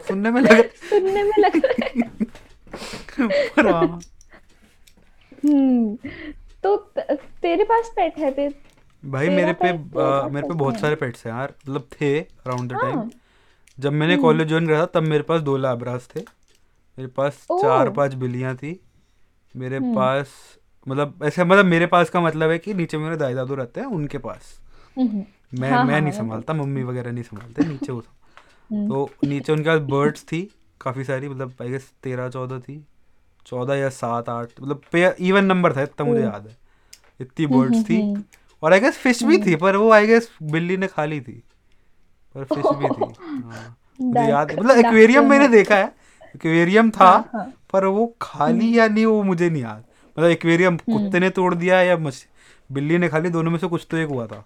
[0.09, 2.09] सुनने में लग सुनने में लग रहा है।
[3.57, 4.01] पर हाँ।
[5.45, 5.97] हम्म।
[6.63, 6.77] तो
[7.43, 8.49] तेरे पास पेट है ते,
[9.03, 12.81] भाई मेरे पे आ, मेरे पे बहुत सारे पेट्स हैं यार मतलब थे अराउंड द
[12.83, 13.11] टाइम
[13.79, 16.21] जब मैंने हम्म। कॉलेज ज्वाइन करा था तब मेरे पास दो लैब्रास थे।
[16.99, 18.79] मेरे पास चार पाँच बिल्लियाँ थी।
[19.55, 20.35] मेरे हम्म। पास
[20.87, 23.87] मतलब ऐसे मतलब मेरे पास का मतलब है कि नीचे मेरे दाई दादू रहते हैं
[23.89, 24.59] उनके पास।
[24.99, 28.03] हम्म, मैं हाँ मैं हाँ नहीं हाँ। संभालता मम्मी वगैरह नहीं संभालते नीचे वो
[28.71, 30.41] हम्म। तो नीचे उनके पास बर्ड्स थी
[30.81, 32.85] काफ़ी सारी मतलब आई गेस तेरह चौदह थी।
[33.47, 36.57] चौदह या सात आठ मतलब इवन नंबर था इतना मुझे याद है।
[37.21, 38.23] इतनी हम्म बर्ड्स हम्म थी। हम्म
[38.63, 41.21] और आई गेस फ़िश भी थी हम्म। पर वो आई गेस बिल्ली ने खा ली
[41.21, 41.43] थी।
[42.35, 45.93] पर फ़िश भी थी। हाँ मुझे याद मतलब एक्वेरियम तो मैंने देखा है।
[46.35, 49.85] एक्वेरियम था हाँ हाँ। पर वो खाली हम्म। या नहीं वो मुझे नहीं याद।
[50.19, 53.87] मतलब एक्वेरियम हम्म। कुत्ते ने तोड़ दिया या बिल्ली ने खाली दोनों में से कुछ
[53.91, 54.45] तो एक हुआ था।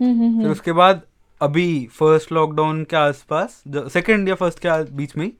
[0.00, 1.02] हम्म हम्म फिर हम्म। उसके बाद
[1.40, 5.32] अभी फ़र्स्ट लॉकडाउन के आसपास सेकंड या फ़र्स्ट के बीच में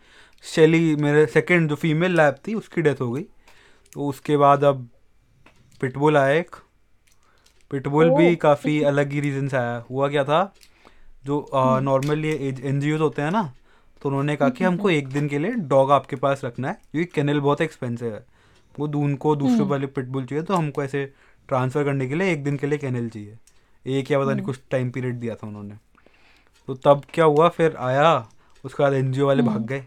[0.42, 3.22] शेली मेरे सेकंड जो फीमेल लैब थी उसकी डेथ हो गई।
[3.92, 4.88] तो उसके बाद अब
[5.80, 6.56] पिटबुल आया एक।
[7.70, 10.54] पिटबुल भी काफ़ी अलग ही रीजन से आया। हुआ क्या था?
[11.24, 12.28] जो नॉर्मली
[12.62, 13.52] एन जी होते हैं ना
[14.02, 17.12] तो उन्होंने कहा कि हमको एक दिन के लिए डॉग आपके पास रखना है क्योंकि
[17.14, 18.26] केनल बहुत एक्सपेंसिव है।
[18.78, 21.12] वो दू- उनको दूसरे वाले पिटबुल चाहिए तो हमको ऐसे
[21.48, 23.36] ट्रांसफ़र करने के लिए एक दिन के लिए केनल चाहिए।
[23.86, 25.74] एक या पता नहीं कुछ टाइम पीरियड दिया था उन्होंने।
[26.66, 27.48] तो तब क्या हुआ?
[27.48, 28.28] फिर आया
[28.64, 29.86] उसके बाद एनजीओ वाले भाग गए।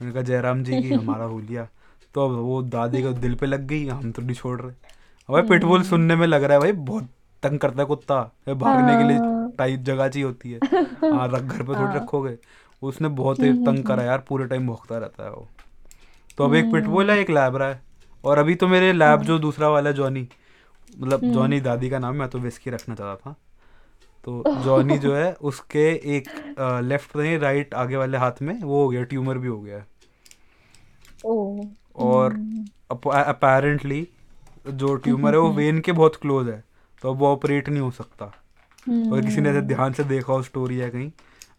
[0.00, 1.68] मैंने कहा जयराम जी की हमारा हो लिया
[2.14, 4.72] तो अब वो दादी का दिल पे लग गई हम तो नहीं छोड़ रहे।
[5.28, 7.08] अब भाई पिटबुल सुनने में लग रहा है भाई बहुत
[7.42, 9.18] तंग करता है कुत्ता। भागने के लिए
[9.58, 10.58] टाइप जगह चाहिए होती है।
[11.14, 12.36] हाँ रख घर पे थोड़ी रखोगे।
[12.82, 15.48] उसने बहुत ही तंग करा यार पूरे टाइम भौंकता रहता है वो।
[16.38, 17.80] तो अब एक पिटबुल है एक लैब्रा है।
[18.24, 20.28] और अभी तो मेरे लैब जो दूसरा वाला है जॉनी
[20.98, 23.36] मतलब जॉनी दादी का नाम है मैं तो विस्की रखना चाहता था।
[24.24, 26.28] तो जॉनी जो है उसके एक
[26.84, 29.86] लेफ़्ट नहीं राइट आगे वाले हाथ में वो हो गया ट्यूमर भी हो गया है।
[31.96, 32.34] और
[33.04, 34.06] अपेरेंटली
[34.68, 36.62] जो ट्यूमर है वो वेन के बहुत क्लोज है
[37.02, 38.24] तो अब वो ऑपरेट नहीं हो सकता।
[38.86, 41.10] और किसी ने ऐसे ध्यान से देखा हो स्टोरी है कहीं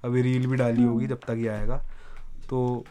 [0.04, 1.78] अभी रील भी डाली होगी जब तक ये आएगा।
[2.50, 2.84] तो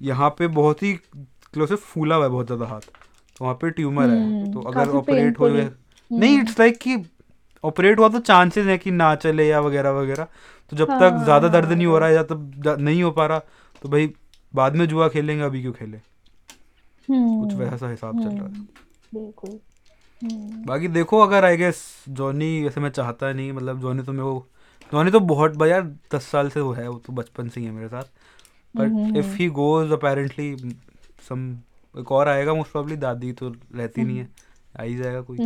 [0.00, 3.70] यहाँ पे बहुत ही क्लोज से फूला हुआ है बहुत ज़्यादा हाथ। तो वहाँ पे
[3.70, 5.70] ट्यूमर है हम्म, तो अगर ऑपरेट हो जाए
[6.10, 6.96] नहीं इट्स लाइक कि
[7.66, 10.28] ऑपरेट हुआ तो चांसेस है कि ना चले या वगैरह वगैरह।
[10.72, 13.38] तो जब तक ज़्यादा दर्द नहीं हो रहा है या तब नहीं हो पा रहा
[13.82, 14.12] तो भाई
[14.54, 15.98] बाद में जुआ खेलेंगे अभी क्यों खेले?
[17.08, 18.66] कुछ हम्म वैसा हिसाब चल रहा है। हम्म,
[19.14, 19.58] बिल्कुल।
[20.22, 24.24] हम्म। बाकी देखो अगर आई गेस जॉनी वैसे मैं चाहता नहीं मतलब जॉनी तो मेरे
[24.24, 24.46] को
[24.92, 25.82] जॉनी तो बहुत भाई यार
[26.14, 28.04] दस साल से वो है वो तो बचपन से ही है मेरे साथ।
[28.74, 30.54] But if he goes apparently
[31.28, 31.50] some
[31.94, 34.28] एक और आएगा मोस्ट प्रॉब्ली दादी तो रहती नहीं है
[34.80, 35.38] आ ही जाएगा कोई।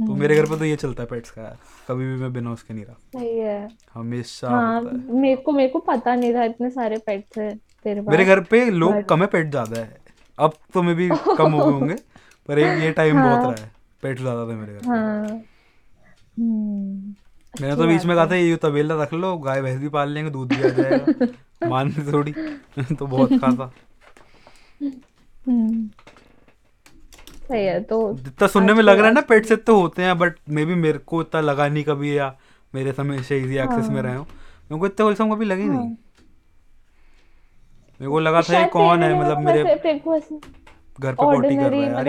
[0.00, 1.56] तो मेरे घर पे तो ये चलता है पेट्स का यार
[1.88, 5.52] कभी भी मैं बिना उसके नहीं रहा। सही है। हमेशा हाँ होता है। मेरे को
[5.52, 9.02] मेरे को पता नहीं था इतने सारे पेट्स है तेरे मेरे पास। घर पे लोग
[9.08, 9.98] कम है पेट ज़्यादा है।
[10.38, 11.94] अब तो मे भी कम हो गए होंगे
[12.48, 13.70] पर एक ये टाइम बहुत हाँ। रहा है
[14.02, 15.42] पेट ज़्यादा था मेरे घर पे। हाँ।
[16.36, 17.14] हम्म
[17.54, 20.10] मैंने अच्छी तो बीच में कहा था ये तबेला रख लो गाय भैंस भी पाल
[20.10, 21.26] लेंगे दूध भी आ जाएगा।
[21.68, 22.32] मान थोड़ी
[22.94, 23.72] तो बहुत खा था।
[24.80, 25.88] हम्म।
[27.50, 30.18] सही है तो जितना सुनने में लग रहा है ना पेट से तो होते हैं
[30.18, 32.34] बट मे बी मेरे को इतना लगा नहीं कभी या
[32.74, 35.88] मेरे समय से इजी एक्सेस में रहे हो। मेरे को इतना होलसम कभी लगे नहीं।
[38.00, 39.94] मेरे को लगा था ये कौन है मतलब मेरे घर पे
[41.24, 42.08] पॉटी कर रहा है यार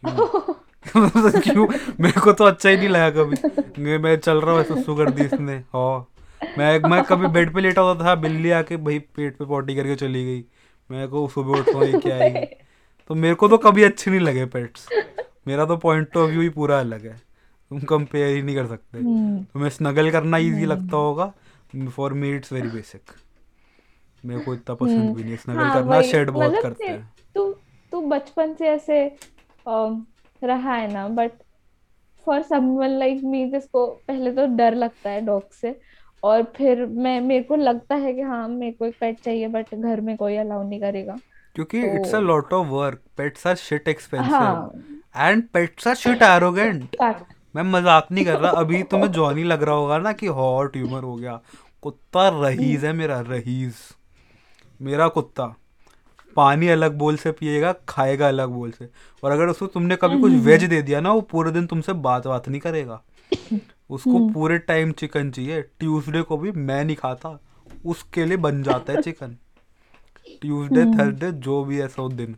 [0.96, 1.66] मतलब ये क्यों?
[2.00, 5.22] मेरे को तो अच्छा ही नहीं लगा कभी। मैं चल रहा हूँ सुसु कर दी
[5.22, 6.06] इसने। हाँ।
[6.58, 9.96] मैं मैं कभी बेड पे लेटा होता था बिल्ली आके भाई पेट पे पॉटी करके
[9.96, 10.44] चली गई।
[10.90, 12.46] मैं को सुबह उठा ये क्या आएगी
[13.10, 14.86] तो मेरे को तो कभी अच्छे नहीं लगे पेट्स
[15.48, 17.14] मेरा तो पॉइंट ऑफ़ व्यू ही पूरा अलग है।
[17.70, 21.32] तुम कंपेयर ही नहीं कर सकते। हम्म। तुम्हें स्नगल करना इजी लगता होगा।
[21.96, 23.12] For me it's very basic
[24.24, 27.52] मेरे को इतना पसंद भी नहीं स्नगल हाँ करना शेड बहुत मतलब करते हैं। तू
[27.92, 29.04] तू बचपन से ऐसे
[30.42, 31.32] रहा है ना but
[32.26, 35.78] for someone like me जिसको पहले तो डर लगता है डॉग से
[36.22, 39.74] और फिर मैं मेरे को लगता है कि हाँ मेरे को एक पेट चाहिए बट
[39.74, 41.16] घर में कोई अलाउ नहीं करेगा।
[41.56, 44.70] क्योंकि it's a lot of work pets are shit expensive हाँ।
[45.16, 46.96] And pets are shit arrogant
[47.54, 51.02] मैं मज़ाक नहीं कर रहा। अभी तुम्हें जॉनी लग रहा होगा ना कि हॉट ट्यूमर
[51.02, 51.40] हो गया।
[51.82, 53.74] कुत्ता रहीज है मेरा रहीज
[54.80, 55.54] मेरा कुत्ता।
[56.36, 58.88] पानी अलग बोल से पिएगा खाएगा अलग बोल से।
[59.22, 62.26] और अगर उसको तुमने कभी कुछ वेज दे दिया ना वो पूरे दिन तुमसे बात
[62.26, 63.02] बात नहीं करेगा।
[63.90, 67.38] उसको पूरे टाइम चिकन चाहिए। ट्यूसडे को भी मैं नहीं खाता।
[67.86, 69.36] उसके लिए बन जाता है चिकन
[70.26, 72.36] ट्यूसडे थर्सडे जो भी हो दिन।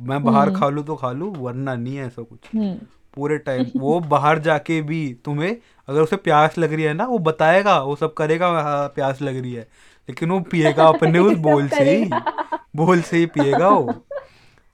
[0.00, 2.74] मैं बाहर खा लूँ तो खा लूँ वरना नहीं है ऐसा कुछ। हम्म।
[3.14, 5.56] पूरे टाइम। वो बाहर जाके भी तुम्हें
[5.88, 9.36] अगर उसे प्यास लग रही है ना वो बताएगा वो सब करेगा हाँ प्यास लग
[9.36, 9.68] रही है।
[10.08, 12.10] लेकिन वो पिएगा अपने उस बोल से ही।
[12.76, 13.94] बोल से ही पिएगा वो।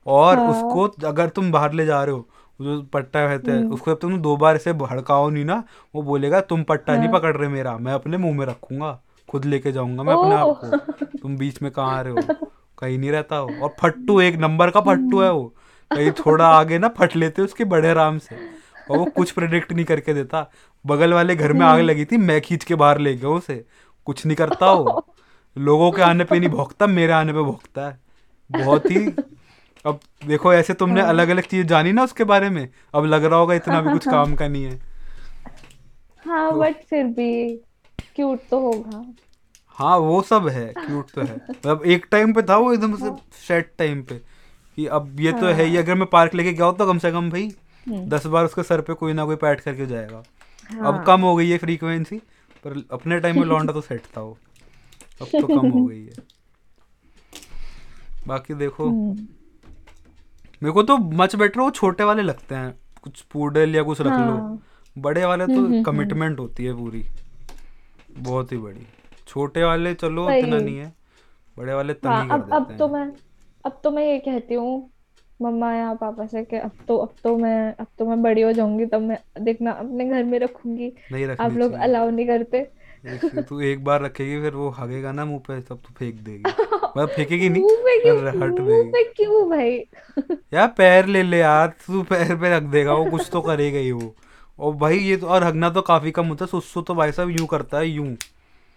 [0.06, 2.28] और हाँ। उसको अगर तुम बाहर ले जा रहे हो
[2.60, 5.64] जो पट्टा रहता हम्म। है उसको जब तुम दो बार ऐसे भड़काओ नहीं ना
[5.94, 9.00] वो बोलेगा तुम पट्टा नहीं हाँ। पकड़ रहे मेरा मैं अपने मुँह में रखूँगा।
[9.30, 12.52] खुद लेके जाऊँगा मैं अपने आप को। तुम बीच में कहाँ आ रहे हो?
[12.78, 15.54] कहीं नहीं रहता हो और फट्टू एक नंबर का फट्टू है वो।
[15.90, 18.36] कहीं थोड़ा आगे ना फट लेते उसके बड़े आराम से।
[18.90, 20.50] और वो कुछ प्रेडिक्ट नहीं करके देता।
[20.86, 23.64] बगल वाले घर में आग लगी थी मैं खींच के बाहर ले गया उसे।
[24.04, 25.14] कुछ नहीं करता वो।
[25.58, 28.00] लोगों के आने पे नहीं भोंकता मेरे आने पे भोंकता है।
[28.50, 29.06] बहुत ही
[29.86, 33.38] अब देखो ऐसे तुमने अलग अलग चीज़ जानी ना उसके बारे में। अब लग रहा
[33.38, 34.80] होगा इतना भी कुछ काम का नहीं है।
[36.26, 37.60] हाँ बट फिर भी
[38.20, 39.14] क्यूट तो होगा।
[39.68, 43.10] हाँ वो सब है क्यूट तो है। मतलब एक टाइम पे था वो एकदम से
[43.46, 44.14] सेट टाइम पे
[44.76, 47.30] कि अब ये तो है ही अगर मैं पार्क लेके गया तो कम से कम
[47.30, 47.52] भाई
[47.88, 50.22] हम्म। दस बार उसके सर पे कोई ना कोई पैट करके जाएगा।
[50.70, 52.18] अब हाँ। कम हो गई है फ्रीक्वेंसी
[52.64, 54.38] पर अपने टाइम में लौंडा तो सेट था वो।
[55.22, 56.12] अब तो कम हो गई है।
[58.26, 59.12] बाकी देखो। हम्म,
[60.62, 64.06] मेरे को तो मच बेटर वो छोटे वाले लगते हैं। कुछ पूडल या कुछ रख
[64.06, 64.62] लो। हाँ।
[64.98, 67.06] बड़े वाले तो हम्म हम्म कमिटमेंट होती है पूरी।
[68.18, 68.86] बहुत ही बड़ी।
[69.28, 70.92] छोटे वाले चलो इतना नहीं है।
[71.58, 73.12] बड़े वाले तंग हाँ ही कर अब अब देते तो हैं। मैं
[73.64, 74.90] अब तो मैं ये कहती हूँ
[75.42, 78.52] मम्मा या पापा से कि अब तो अब तो मैं अब तो मैं बड़ी हो
[78.52, 82.26] जाऊँगी तब मैं देखना अपने घर में रखूँगी। नहीं आप रखनी लोग चाहिए। अलाउ नहीं
[82.26, 82.58] करते।
[83.06, 86.42] एक तू एक बार रखेगी फिर वो हगेगा ना मुँह पे तब तू फेंक देगी।
[86.96, 89.76] मतलब फेंकेगी नहीं मुँह पे क्यों पर हट मुँह देगी पे क्यों भाई?
[90.54, 93.92] यार पैर ले ले यार तू पैर पे रख देगा वो कुछ तो करेगा ही
[93.92, 94.14] वो।
[94.60, 97.30] और भाई ये तो और हगना तो काफ़ी कम होता है सुसु तो भाई साहब
[97.30, 98.06] यूँ करता है यूँ।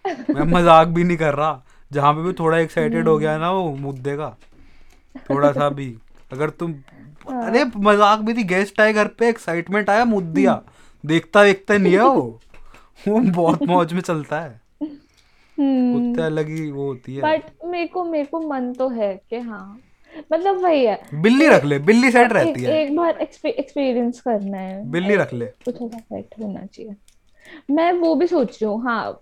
[0.04, 3.70] मैं मज़ाक भी नहीं कर रहा जहाँ पे भी थोड़ा एक्साइटेड हो गया ना वो
[3.76, 4.28] मुद्दे का
[5.30, 5.94] थोड़ा सा भी।
[6.32, 10.60] अगर तुम अरे हाँ मज़ाक भी थी गेस्ट आए घर पे एक्साइटमेंट आया मुद्द दिया
[11.04, 12.40] देखता देखता नहीं है वो।
[13.08, 17.86] वो बहुत मौज में चलता है। कुत्ते हम्म अलग ही वो होती है। बट मेरे
[17.86, 19.80] को मेरे को मन तो है कि हाँ
[20.32, 24.90] मतलब वही है। बिल्ली रख ले बिल्ली सेट रहती है। एक बार एक्सपीरियंस करना है।
[24.90, 26.94] बिल्ली रख ले। कुछ ऐसा सेट होना चाहिए।
[27.70, 29.20] मैं वो भी सोच रही हूँ हाँ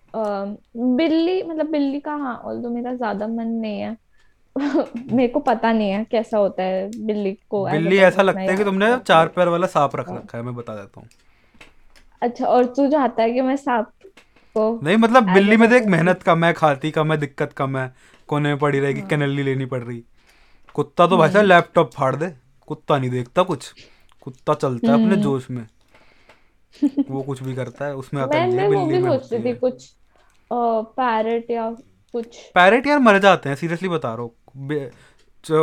[0.77, 3.97] बिल्ली मतलब बिल्ली का हाँ ऑल्दो मेरा ज़्यादा मन नहीं है।
[5.13, 8.65] मेरे को पता नहीं है कैसा होता है बिल्ली को बिल्ली ऐसा लगता है कि
[8.65, 11.09] तुमने चार पैर वाला सांप रख हाँ। रखा है मैं बता देता हूँ।
[12.23, 13.91] अच्छा और तू चाहता है कि मैं सांप
[14.57, 17.93] को नहीं मतलब बिल्ली में देख मेहनत कम है खाती कम है दिक्कत कम है
[18.29, 20.03] कोने में पड़ी रहेगी हाँ। कैनली लेनी पड़ रही।
[20.75, 22.33] कुत्ता तो भाई साहब हम्म। लैपटॉप फाड़ दे।
[22.69, 23.73] कुत्ता नहीं देखता कुछ।
[24.23, 25.67] कुत्ता चलता है अपने हम्म। जोश में।
[27.11, 29.53] वो कुछ भी करता है उसमें अकल मैं नहीं है बिल्ली में सोच होती रही
[29.53, 29.91] थी कुछ
[30.51, 31.71] पैरट या
[32.15, 34.31] कुछ। पैरेट यार मर जाते हैं सीरियसली बता रहा हूँ।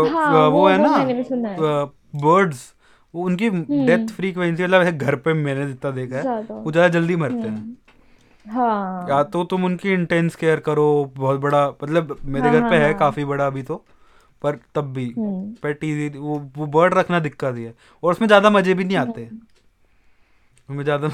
[0.10, 1.86] हाँ वो वो है ना है।
[2.16, 2.74] बर्ड्स
[3.14, 7.16] वो उनकी डेथ हम्म फ्रीक्वेंसी मतलब घर पे मैंने जितना देखा है वो ज़्यादा जल्दी
[7.16, 7.76] मरते हैं। हम्म।
[8.46, 10.88] हाँ। या तो तुम उनकी इंटेंस केयर करो
[11.18, 13.84] बहुत बड़ा मतलब मेरे हाँ घर हाँ पे है हाँ। काफ़ी बड़ा अभी तो।
[14.42, 17.74] पर तब भी हम्म। पेट इजी वो वो बर्ड रखना दिक्कत ही है।
[18.04, 19.40] और उसमें ज़्यादा मज़े भी नहीं आते। हम्म
[20.70, 21.08] उनमें ज़्यादा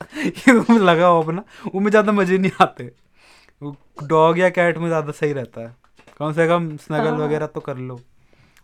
[0.84, 1.42] लगा हो अपना
[1.74, 2.90] उनमें ज़्यादा मज़े नहीं आते।
[4.04, 5.74] डॉग या कैट में ज़्यादा सही रहता है।
[6.18, 8.00] कम से कम स्नगल हाँ। वगैरह तो कर लो।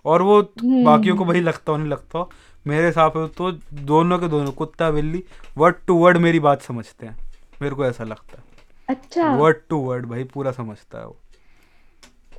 [0.04, 2.30] और वो बाकियों को हम्म। वही लगता हो नहीं लगता। हो
[2.66, 3.50] मेरे हिसाब से तो
[3.86, 5.22] दोनों के दोनों कुत्ता बिल्ली
[5.58, 7.16] वर्ड टू वर्ड मेरी बात समझते हैं।
[7.62, 8.44] मेरे को ऐसा लगता है।
[8.88, 11.16] अच्छा। वर्ड टू वर्ड भाई पूरा समझता है वो।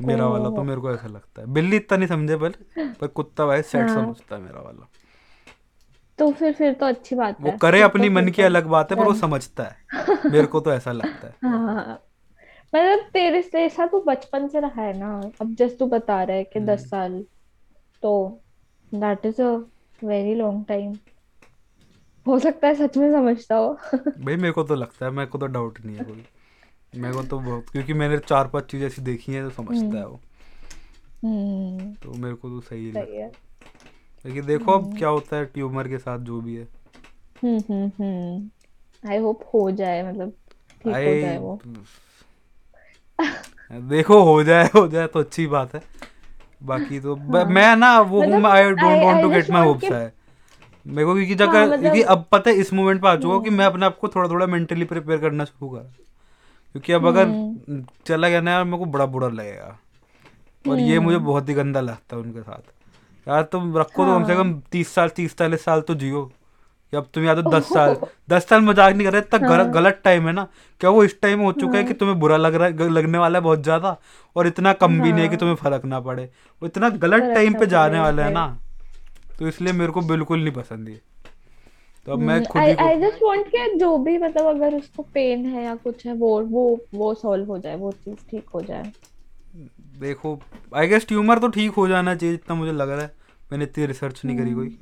[0.01, 3.45] मेरा वाला तो मेरे को ऐसा लगता है। बिल्ली इतना नहीं समझे पर पर कुत्ता
[3.45, 4.87] भाई सेट हाँ। समझता है मेरा वाला।
[6.19, 8.43] तो फिर फिर तो अच्छी बात वो है। करे फिर अपनी तो मन की तो
[8.43, 9.75] अलग बात है पर वो समझता है।
[10.31, 12.03] मेरे को तो ऐसा लगता है। हाँ।
[12.75, 16.37] मतलब तेरे से ऐसा तो बचपन से रहा है ना। अब जैसे तू बता रहा
[16.37, 17.25] है कि दस हम्म। साल।
[18.03, 18.41] तो
[18.93, 19.55] that is a
[20.03, 20.93] very long time
[22.27, 25.37] हो सकता है सच में समझता हो। भाई मेरे को तो लगता है मेरे को
[25.37, 26.25] तो डाउट नहीं है कोई।
[26.97, 30.07] मेरे को तो बहुत क्योंकि मैंने चार पाँच चीज़ें ऐसी देखी हैं तो समझता है
[30.07, 30.19] वो।
[31.23, 33.31] हम्म। तो मेरे को तो सही सही है।
[34.25, 36.67] लेकिन देखो अब हम्म। क्या होता है ट्यूमर के साथ जो भी है।
[37.43, 40.29] हम्म हम्म आई होप हो जाए मतलब
[40.83, 41.61] ठीक हो जाए आई वो।
[43.89, 45.81] देखो हो जाए हो जाए तो अच्छी बात है।
[46.63, 50.13] बाकी तो हाँ। मैं ना वो हूँ I don't want to get my hopes है
[50.87, 53.43] मेरे को क्योंकि हाँ क्योंकि मतलब अब पता है इस मोमेंट पे आ चुका हूँ
[53.43, 55.91] कि मैं अपने आप को थोड़ा थोड़ा मेंटली प्रिपेयर करना शुरू करा
[56.74, 59.78] क्योंकि अब अगर हम्म। चला गया ना यार मेरे को बड़ा बुरा लगेगा।
[60.65, 62.72] और ये मुझे हम्म बहुत ही गंदा लगता है उनके साथ।
[63.28, 66.32] यार तुम रखो तो कम से हाँ। कम तीस साल तीस चालीस साल तो जियो।
[66.93, 67.95] कि अब तुम या तो दस साल
[68.30, 70.47] दस साल मज़ाक नहीं कर रहे इतना गलत हाँ। गलत टाइम है ना।
[70.82, 73.18] क्या वो इस टाइम हो चुका है कि हाँ। तुम्हें बुरा लग रहा है लगने
[73.18, 73.97] वाला है बहुत ज़्यादा?
[74.36, 76.24] और इतना कम भी नहीं है कि हाँ। तुम्हें फ़र्क ना पड़े।
[76.61, 78.47] वो इतना गलत टाइम पे जाने वाला है ना।
[79.39, 81.01] तो इसलिए मेरे को बिल्कुल नहीं पसंद ये।
[82.07, 85.03] तो अब मैं खुद आई ही आई जस्ट वांट कि जो भी मतलब अगर उसको
[85.13, 88.61] पेन है या कुछ है वो वो वो सॉल्व हो जाए वो चीज़ ठीक हो
[88.61, 88.91] जाए।
[89.99, 90.39] देखो
[90.75, 93.15] आई गेस ट्यूमर तो ठीक हो जाना चाहिए जितना मुझे लग रहा है।
[93.51, 94.77] मैंने इतनी रिसर्च नहीं करी कोई।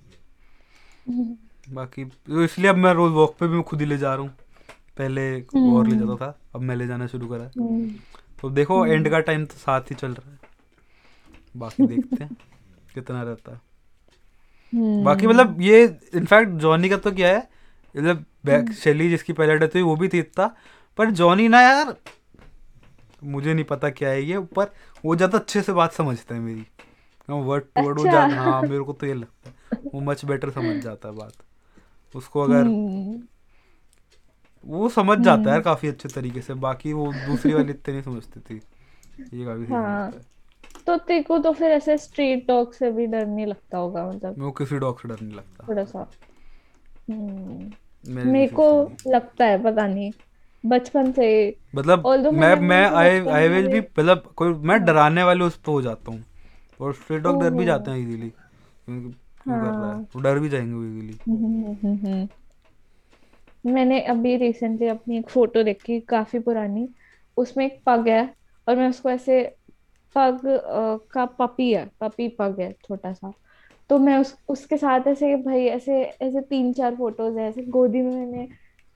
[1.08, 4.14] हम्म बाकी तो इसलिए अब मैं रोज वॉक पे भी मैं खुद ही ले जा
[4.16, 4.30] रहा हूँ।
[4.98, 7.52] पहले और ले जाता था अब मैं ले जाना शुरू करा।
[8.42, 10.38] तो देखो एंड का टाइम तो साथ ही चल रहा है।
[11.58, 12.36] बाकी देखते हैं
[12.94, 13.62] कितना रहता है।
[14.76, 15.84] बाकी हम्म। मतलब ये
[16.16, 17.48] इनफैक्ट जॉनी का तो क्या है
[17.96, 20.48] मतलब बैक हम्म। शेली जिसकी पहले डेथ हुई वो भी थी इतना।
[20.98, 21.96] पर जॉनी ना यार
[23.24, 24.72] मुझे नहीं पता क्या है ये पर
[25.06, 26.66] वो ज़्यादा अच्छे से बात समझता है मेरी।
[27.30, 30.50] वर्ड टू वर्ड वो अच्छा। हाँ मेरे को तो ये लगता है वो मच बेटर
[30.52, 31.34] समझ जाता है बात।
[32.14, 33.22] उसको अगर हम्म
[34.66, 37.94] वो समझ जाता है यार हम्म काफ़ी अच्छे तरीके से बाकी वो दूसरी वाली इतनी
[37.94, 38.56] नहीं समझती थी।
[39.34, 40.35] ये काफ़ी है।
[40.88, 44.30] तो तेरे को तो फिर ऐसे स्ट्रीट डॉग से भी डर नहीं लगता होगा मतलब
[44.30, 46.12] मेरे को किसी डॉग से डर नहीं लगता। थोड़ा सा।
[47.10, 47.72] हम्म।
[48.08, 50.12] मेरे को लगता है पता नहीं।
[50.66, 55.44] बचपन से मतलब मैं मैं आई आई विल भी मतलब कोई मैं हाँ। डराने वाले
[55.44, 56.24] उस पे हो जाता हूँ।
[56.82, 58.30] और स्ट्रीट डॉग डर भी जाते हैं इजीली
[58.90, 59.12] क्यों
[59.46, 60.00] कर रहा है?
[60.00, 62.28] वो डर भी जाएँगे इजीली।
[63.72, 66.90] मैंने अभी रिसेंटली अपनी एक फ़ोटो देखी काफ़ी पुरानी।
[67.38, 68.34] उसमें एक पग है
[68.70, 69.56] और मैं उसको ऐसे
[70.16, 70.42] पग
[71.12, 73.32] का पपी है पपी पग है छोटा सा।
[73.90, 78.02] तो मैं उस उसके साथ ऐसे भाई ऐसे ऐसे तीन चार फ़ोटोज़ है ऐसे गोदी
[78.02, 78.48] में मैंने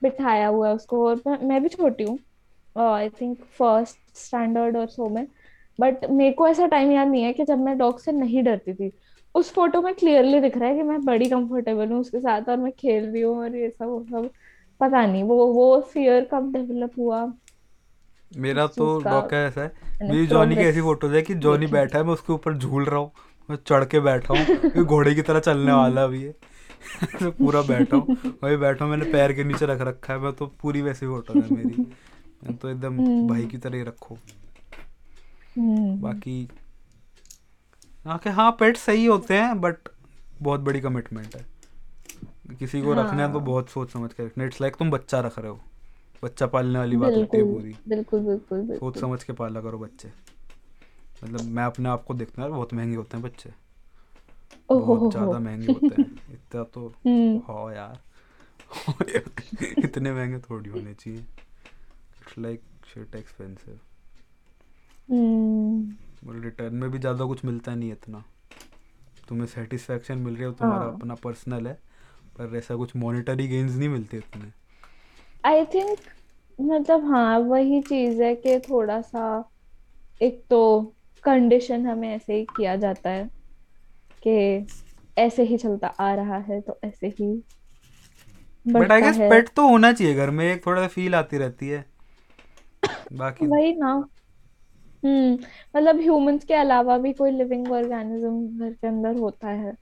[0.02, 2.18] बिठाया हुआ है उसको और मैं, मैं भी छोटी हूँ।
[2.76, 5.26] आई थिंक फ़र्स्ट स्टैंडर्ड और सो में।
[5.78, 8.74] बट मेरे को ऐसा टाइम याद नहीं है कि जब मैं डॉग से नहीं डरती
[8.74, 8.90] थी।
[9.34, 12.56] उस फ़ोटो में क्लियरली दिख रहा है कि मैं बड़ी कंफर्टेबल हूँ उसके साथ और
[12.56, 14.30] मैं खेल रही हूँ और ये सब वो सब।
[14.80, 17.24] पता नहीं वो वो फियर कब डेवलप हुआ।
[18.36, 19.72] मेरा तो डॉग का ऐसा है।
[20.02, 23.00] मेरी जॉनी की ऐसी फ़ोटोज़ है कि जॉनी बैठा है मैं उसके ऊपर झूल रहा
[23.00, 23.10] हूँ
[23.48, 26.34] मैं चढ़ के बैठा हूँ घोड़े की तरह चलने वाला भी है।
[27.20, 30.32] तो पूरा बैठा हूँ वही बैठा हूँ मैंने पैर के नीचे रख रखा है मैं
[30.32, 31.76] तो पूरी वैसी फ़ोटो है मेरी।
[32.44, 34.18] मैं तो एकदम भाई हम्म की तरह ही रखो।
[35.58, 36.48] हम्म। बाकी
[38.06, 39.76] हाँ हाँ पेट सही होते हैं बट
[40.42, 41.46] बहुत बड़ी कमिटमेंट है।
[42.58, 45.20] किसी को रखना है तो हाँ। बहुत सोच समझ के रखना इट्स लाइक तुम बच्चा
[45.20, 45.60] रख रहे हो।
[46.24, 50.08] बच्चा पालने वाली बात होती है पूरी। बिल्कुल बिल्कुल सोच समझ के पाला करो बच्चे।
[51.24, 53.50] मतलब मैं अपने आप को देखता हूँ बहुत महँगे होते हैं बच्चे।
[54.70, 56.94] बहुत ज़्यादा महँगे होते हैं। इतना तो
[57.48, 57.98] हो यार।
[59.84, 62.60] इतने महँगे थोड़ी होने चाहिए। It's like
[62.94, 63.78] shit expensive
[66.44, 68.24] return में भी ज़्यादा कुछ मिलता नहीं इतना।
[69.28, 71.74] तुम्हें सेटिस्फेक्शन मिल रही है तुम्हारा हाँ। अपना पर्सनल है
[72.38, 74.59] पर ऐसा कुछ मॉनेटरी गेन्स नहीं मिलते इतने।
[75.44, 75.98] आई थिंक
[76.58, 79.24] मतलब हाँ वही चीज़ है कि थोड़ा सा
[80.20, 80.60] एक तो
[81.24, 83.24] कंडीशन हमें ऐसे ही किया जाता है
[84.22, 84.34] कि
[85.16, 87.32] ऐसे ही चलता आ रहा है तो ऐसे ही
[88.66, 91.68] बट आई गेस पेट तो होना चाहिए घर में एक थोड़ा सा फील आती रहती
[91.68, 91.84] है।
[93.12, 93.92] बाकी वही ना।
[95.02, 95.32] हम्म
[95.76, 99.72] मतलब ह्यूमंस के अलावा भी कोई लिविंग ऑर्गेनिज्म घर के अंदर होता है।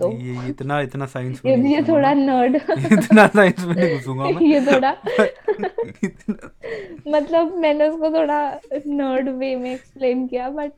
[0.00, 2.56] तो ये इतना इतना साइंस में ये थोड़ा नर्ड
[2.92, 4.96] इतना साइंस में नहीं घुसूँगा मैं। ये थोड़ा
[7.08, 10.72] मतलब मैंने उसको थोड़ा नर्ड वे में एक्सप्लेन किया बट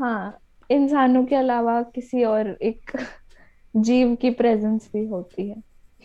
[0.00, 0.38] हाँ
[0.70, 2.90] इंसानों के अलावा किसी और एक
[3.76, 5.62] जीव की प्रेजेंस भी होती है।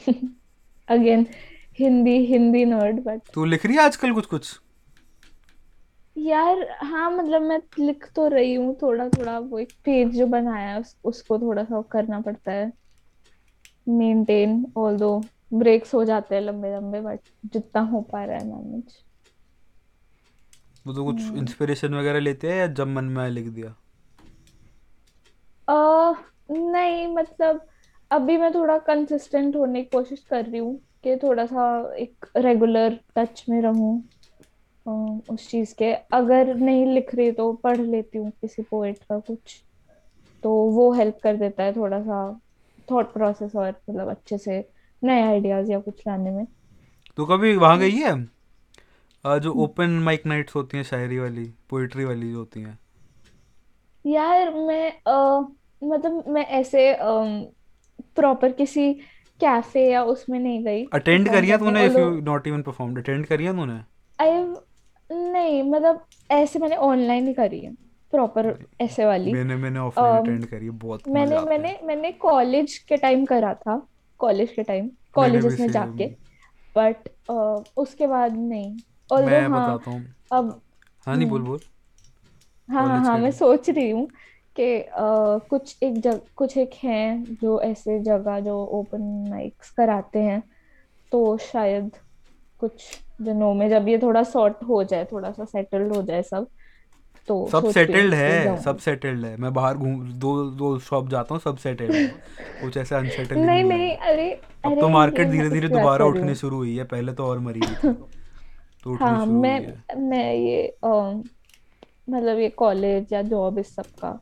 [0.89, 1.25] Again
[1.79, 4.59] Hindi Hindi nerd but तू लिख रही है आजकल कुछ कुछ
[6.19, 10.69] यार हाँ मतलब मैं लिख तो रही हूँ थोड़ा थोड़ा वो एक पेज जो बनाया
[10.69, 12.71] है उस, उसको थोड़ा सा करना पड़ता है।
[13.87, 15.09] मेंटेन ऑल्दो
[15.53, 17.19] ब्रेक्स हो जाते हैं लंबे लंबे बट
[17.53, 19.03] जितना हो पा रहा है मैनेज
[20.85, 23.75] वो तो कुछ हम्म। इंस्पिरेशन वगैरह लेते हैं या जब मन में आया लिख दिया?
[25.67, 25.73] अ
[26.51, 27.67] नहीं मतलब
[28.11, 31.65] अभी मैं थोड़ा कंसिस्टेंट होने की कोशिश कर रही हूँ कि थोड़ा सा
[31.95, 33.91] एक रेगुलर टच में रहूँ।
[34.85, 39.63] उस चीज़ के। अगर नहीं लिख रही तो पढ़ लेती हूँ किसी पोएट का कुछ।
[40.43, 42.19] तो वो हेल्प कर देता है थोड़ा सा
[42.91, 44.59] थॉट प्रोसेस और मतलब अच्छे से
[45.03, 46.45] नए आइडियाज़ या कुछ लाने में।
[47.17, 48.13] तो कभी वहाँ हम्म, गई है?
[49.25, 52.77] जो ओपन माइक नाइट्स होती हैं शायरी वाली पोइट्री वाली जो होती हैं।
[54.05, 55.39] यार मैं अ,
[55.83, 56.95] मतलब मैं ऐसे
[58.15, 58.93] प्रॉपर किसी
[59.39, 62.61] कैफ़े या उसमें नहीं गई। अटेंड परफॉर्म करी है करने तूने if you not even
[62.61, 63.79] performed attend करी है तूने?
[64.19, 64.29] आई
[65.39, 67.73] नहीं मतलब ऐसे मैंने ऑनलाइन ही करी है
[68.13, 68.47] प्रॉपर
[68.81, 72.97] ऐसे वाली। मैंने मैंने ऑफलाइन अटेंड करी है बहुत मैंने है। मैंने मैंने कॉलेज के
[72.97, 73.81] टाइम करा था
[74.19, 76.07] कॉलेज के टाइम कॉलेजेस में जाके
[76.75, 77.09] बट
[77.77, 78.77] उसके बाद नहीं।
[79.11, 80.61] ऑल्दो मैं हाँ बताता हूँ। अब
[81.07, 81.59] हाँ नहीं बोल हम्म। बोल
[82.69, 84.07] हाँ हाँ हाँ के मैं सोच रही हूँ
[84.59, 84.85] कि
[85.49, 90.41] कुछ एक जग कुछ एक हैं जो ऐसे जगह जो ओपन माइक्स कराते हैं
[91.11, 91.91] तो शायद
[92.59, 92.89] कुछ
[93.19, 96.47] दिनों में जब ये थोड़ा सॉर्ट हो जाए थोड़ा सा सेटल्ड हो जाए सब
[97.27, 101.41] तो सब सेटल्ड है सब सेटल्ड है। मैं बाहर घूम दो दो शॉप जाता हूँ
[101.41, 102.07] सब सेटल्ड है।
[102.61, 106.35] कुछ ऐसे अनसेटलिंग नहीं नहीं नहीं अरे अब अरे तो मार्केट धीरे धीरे दोबारा रही
[106.35, 107.93] शुरू हुई है। पहले तो और मरी हुई थी।
[108.83, 110.77] तो उठनी हाँ शुरू मैं हुई है। मैं ये
[112.09, 114.19] मतलब ये कॉलेज या जॉब इस सब का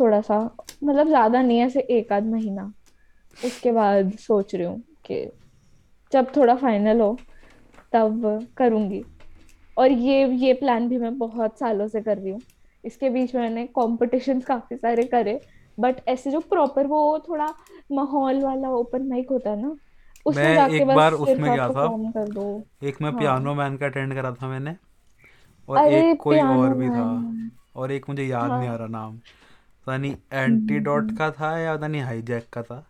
[0.00, 0.38] थोड़ा सा
[0.84, 2.72] मतलब ज़्यादा नहीं ऐसे एक आध महीना।
[3.44, 5.24] उसके बाद सोच रही हूँ कि
[6.12, 7.16] जब थोड़ा फाइनल हो
[7.94, 9.02] तब करूँगी।
[9.76, 12.40] और ये ये प्लान भी मैं बहुत सालों से कर रही हूँ।
[12.84, 15.40] इसके बीच में मैंने कॉम्पिटिशन्स काफ़ी सारे करे
[15.78, 17.46] बट ऐसे जो प्रॉपर वो थोड़ा
[17.92, 19.76] माहौल वाला ओपन माइक होता है ना मैं
[20.26, 23.86] उसमें जाके एक बार उसमें गया था। कर दो। एक मैं हाँ। पियानो मैन का
[23.86, 24.76] अटेंड करा था मैंने
[25.68, 27.04] और अरे एक कोई और भी था।
[27.76, 29.16] और एक मुझे याद हाँ। नहीं आ रहा नाम।
[29.86, 32.84] पता नहीं हम्म हम्म। का था या पता नहीं हाईजैक का था।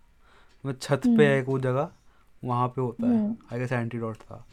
[0.65, 1.89] मैं छत पे हम्म। है एक वो जगह
[2.45, 4.45] वहाँ पे होता है। हम्म। आई गेस एंटीडोट था।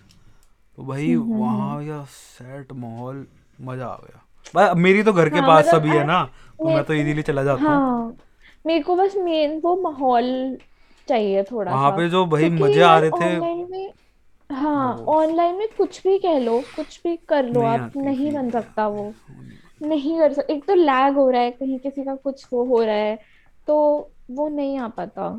[0.77, 3.25] तो भाई हम्म हम्म, हम्म। वहाँ या सेट माहौल
[3.59, 4.21] मज़ा आ गया।
[4.55, 6.23] भाई मेरी तो घर के हाँ पास मतलब सभी है ना
[6.59, 8.15] तो मैं तो इजीली चला जाता हूँ। हाँ
[8.65, 10.57] मेरे को बस मेन वो माहौल
[11.07, 13.89] चाहिए थोड़ा वहाँ पे जो भाई मज़े आ रहे थे
[14.49, 18.87] हाँ ऑनलाइन में कुछ भी कह लो कुछ भी कर लो आप नहीं बन सकता
[18.87, 19.13] वो।
[19.81, 22.83] नहीं कर सकते एक तो लैग हो रहा है कहीं किसी का कुछ वो हो
[22.83, 23.15] रहा है
[23.67, 23.77] तो
[24.31, 25.29] वो नहीं आ पाता।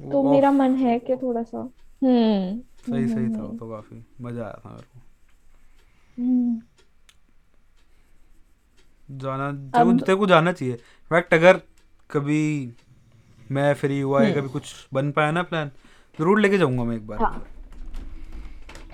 [0.00, 1.58] तो मेरा मन है कि थोड़ा सा
[2.02, 5.00] हम्म। सही सही था वो हम्म। तो काफ़ी। मज़ा आया था मेरे को।
[6.18, 6.60] हम्म।
[9.18, 10.74] जाना तेरे को तेरे को जाना चाहिए।
[11.10, 11.60] फैक्ट अगर
[12.10, 12.72] कभी
[13.50, 15.70] मैं फ्री हुआ या हम्म। कभी कुछ बन पाया ना प्लान
[16.18, 17.44] ज़रूर लेके जाऊँगा मैं एक बार। हाँ।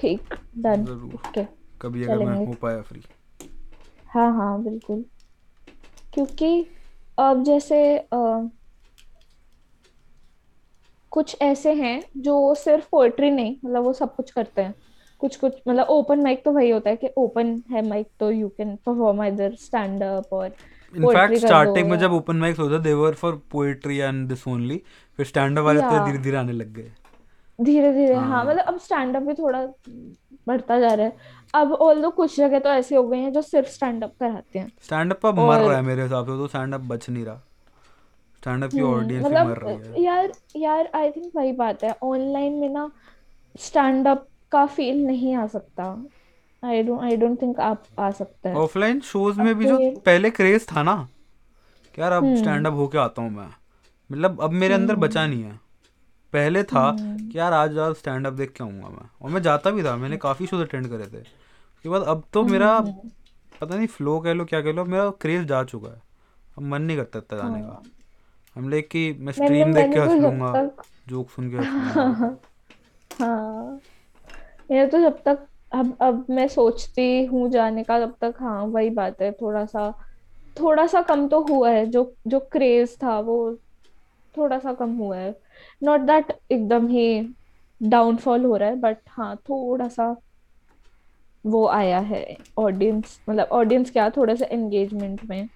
[0.01, 1.45] ठीक डन ओके
[1.83, 3.03] कभी अगर मैं हो पाया फ्री
[4.11, 5.05] हाँ हाँ बिल्कुल।
[6.15, 6.67] क्योंकि
[7.19, 8.17] अब जैसे अ,
[11.11, 14.75] कुछ ऐसे हैं जो सिर्फ़ पोएट्री नहीं मतलब वो सब कुछ करते हैं।
[15.21, 18.49] कुछ कुछ मतलब ओपन माइक तो वही होता है कि ओपन है माइक तो यू
[18.49, 20.47] कैन परफॉर्म इधर स्टैंड अप और
[20.97, 24.83] इनफैक्ट दो स्टार्टिंग में जब ओपन माइक्स होता they were for poetry and this only
[25.17, 26.93] फिर स्टैंड अप वाले तो धीरे धीरे आने लग गए।
[27.59, 29.67] धीरे धीरे हाँ हाँ। मतलब अब स्टैंड अप भी थोड़ा
[30.49, 31.17] बढ़ता जा रहा है।
[31.55, 34.73] अब ऑल्दो कुछ जगह तो ऐसे हो गए हैं जो सिर्फ़ स्टैंड अप कराते हैं।
[34.83, 37.43] स्टैंड अप अब मर रहा है मेरे हिसाब से तो स्टैंड अप बच नहीं रहा।
[38.41, 41.85] स्टैंड अप की ऑडियंस ही मर रही मतलब है। यार यार आई थिंक वही बात
[41.85, 42.91] है। ऑनलाइन में ना
[43.61, 45.85] स्टैंड अप का फील नहीं आ सकता।
[46.63, 50.31] I don't I don't think आप आ सकता है। ऑफलाइन शोज़ में भी जो पहले
[50.31, 50.97] क्रेज था ना
[51.95, 53.49] कि यार अब स्टैंड हम्म अप होके आता हूँ मैं।
[54.11, 55.61] मतलब अब मेरे अंदर बचा हम्म नहीं है।
[56.33, 59.43] पहले था हम्म। कि यार आज आज स्टैंड अप देख के आऊँगा मैं। और मैं
[59.43, 62.79] जाता भी था मैंने काफ़ी शोज़ अटेंड करे थे। उसके बाद अब तो मेरा
[63.61, 66.03] पता नहीं फ्लो कह लो क्या कह लो मेरा क्रेज जा चुका है।
[66.59, 67.83] अब मन नहीं करता इतना जाने का। हाँ
[68.59, 71.31] हम लाइक कि मैं मैंने स्ट्रीम देख मैंने के हंस तो जब लूँगा तक जोक
[71.31, 72.37] सुन के हंस लूँगा।
[73.11, 73.81] हाँ
[74.71, 78.91] मेरा तो जब तक अब अब मैं सोचती हूँ जाने का तब तक हाँ वही
[78.91, 79.91] बात है थोड़ा सा
[80.61, 83.39] थोड़ा सा कम तो हुआ है जो जो क्रेज था वो
[84.35, 85.35] थोड़ा सा कम हुआ है।
[85.83, 87.07] नॉट दैट एकदम ही
[87.81, 90.15] डाउनफॉल हो रहा है बट हाँ थोड़ा सा
[91.45, 95.49] वो आया है ऑडियंस मतलब ऑडियंस क्या थोड़ा सा एंगेजमेंट में।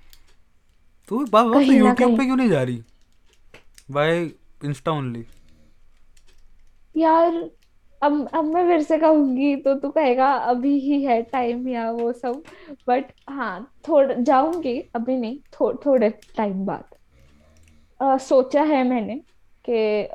[1.09, 2.83] तो बात बात तो कहीं ना यूट्यूब कहीं। पे क्यों नहीं जा रही?
[3.93, 4.23] बाय
[4.65, 5.25] इंस्टा ओनली
[6.97, 7.51] यार
[8.03, 12.13] अब अब मैं फिर से कहूँगी तो तू कहेगा अभी ही है टाइम या वो
[12.13, 12.43] सब.
[12.89, 16.85] बट हाँ थोड़ा जाऊँगी अभी नहीं थो, थोड़े टाइम बाद।
[18.01, 19.17] अ, सोचा है मैंने
[19.69, 20.09] कि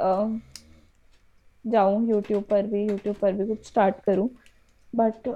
[1.65, 4.29] जाऊँ यूट्यूब पर भी यूट्यूब पर भी कुछ स्टार्ट करूँ।
[4.95, 5.27] बट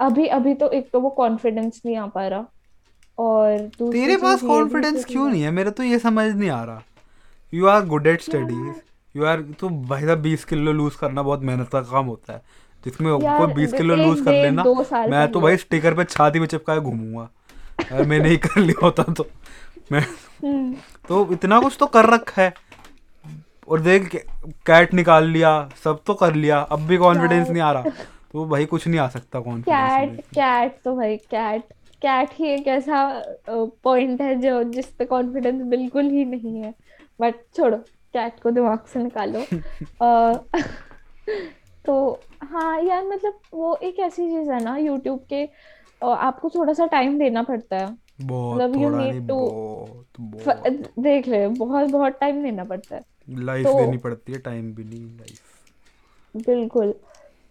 [0.00, 2.46] अभी अभी तो एक तो वो कॉन्फिडेंस नहीं आ पा रहा।
[3.18, 5.50] और तेरे पास कॉन्फिडेंस क्यों नहीं है?
[5.50, 6.82] मेरा तो ये समझ नहीं आ रहा।
[7.52, 8.80] You are good at studies
[9.14, 12.42] you are तो भाई साहब बीस किलो लूज करना बहुत मेहनत का काम होता है।
[12.84, 14.64] जिसमें कोई बीस किलो लूज कर लेना
[15.10, 17.28] मैं तो भाई स्टिकर पे छाती पे चिपकाए घूमूँगा।
[17.82, 19.26] अगर मैं नहीं कर लिया होता तो।
[19.92, 20.74] मैं हम्म।
[21.08, 22.52] तो इतना कुछ तो कर रखा है।
[23.68, 24.14] और देख
[24.66, 25.52] कैट निकाल लिया
[25.84, 27.90] सब तो कर लिया। अब भी कॉन्फिडेंस नहीं आ रहा।
[28.32, 31.62] तो भाई कुछ नहीं आ सकता कॉन्फिडेंस में कैट कैट तो भाई कैट
[32.02, 33.02] कैट ही एक ऐसा
[33.48, 36.74] पॉइंट है जो जिस पे कॉन्फिडेंस बिल्कुल ही नहीं है।
[37.20, 37.76] बट छोड़ो
[38.14, 39.44] कैट को दिमाग से निकालो।
[41.86, 41.94] तो
[42.42, 45.44] हाँ यार मतलब वो एक ऐसी चीज़ है ना यूट्यूब के
[46.02, 52.18] आपको थोड़ा सा टाइम देना पड़ता है। मतलब यू नीड टू देख ले बहुत बहुत
[52.20, 56.94] टाइम देना पड़ता है। लाइफ तो देनी पड़ती है टाइम भी नहीं लाइफ बिल्कुल।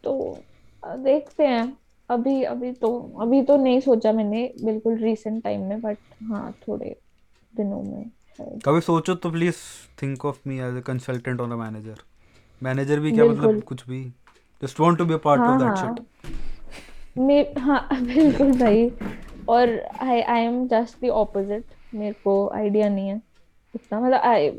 [0.03, 0.43] तो
[0.85, 1.77] देखते हैं।
[2.09, 2.89] अभी अभी तो
[3.21, 6.95] अभी तो नहीं सोचा मैंने बिल्कुल रीसेंट टाइम में बट हाँ थोड़े
[7.55, 9.55] दिनों में। कभी सोचो तो please
[10.01, 12.01] think of me as a consultant और अ मैनेजर
[12.61, 14.03] मैनेजर भी क्या मतलब कुछ भी?
[14.61, 18.89] Just want to be a part of that shit मैं हाँ बिल्कुल भाई
[19.49, 19.69] और
[20.01, 21.63] I I am just the opposite
[21.95, 23.21] मेरे को आइडिया नहीं है।
[23.75, 24.49] उतना मतलब आई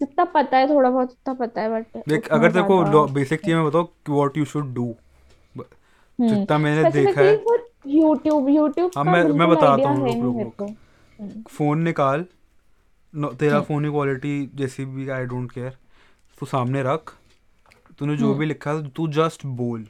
[0.00, 3.54] जितना पता है थोड़ा बहुत उतना पता है बट देख अगर तेरे को बेसिक चीज़
[3.54, 4.94] में बताओ व्हाट यू शुड डू
[6.18, 7.32] हम्म। जितना मैंने देखा है।
[7.86, 12.43] यूट्यूब यूट्यूब हाँ मैं मैं बताता हूँ मेरे को। हम्म। फ़ोन निकाल नो
[13.14, 15.76] तेरा फ़ोन की क्वालिटी जैसी भी आई डोंट केयर
[16.38, 17.14] तू सामने रख।
[17.98, 19.86] तूने जो हम्म भी लिखा है तू जस्ट बोल।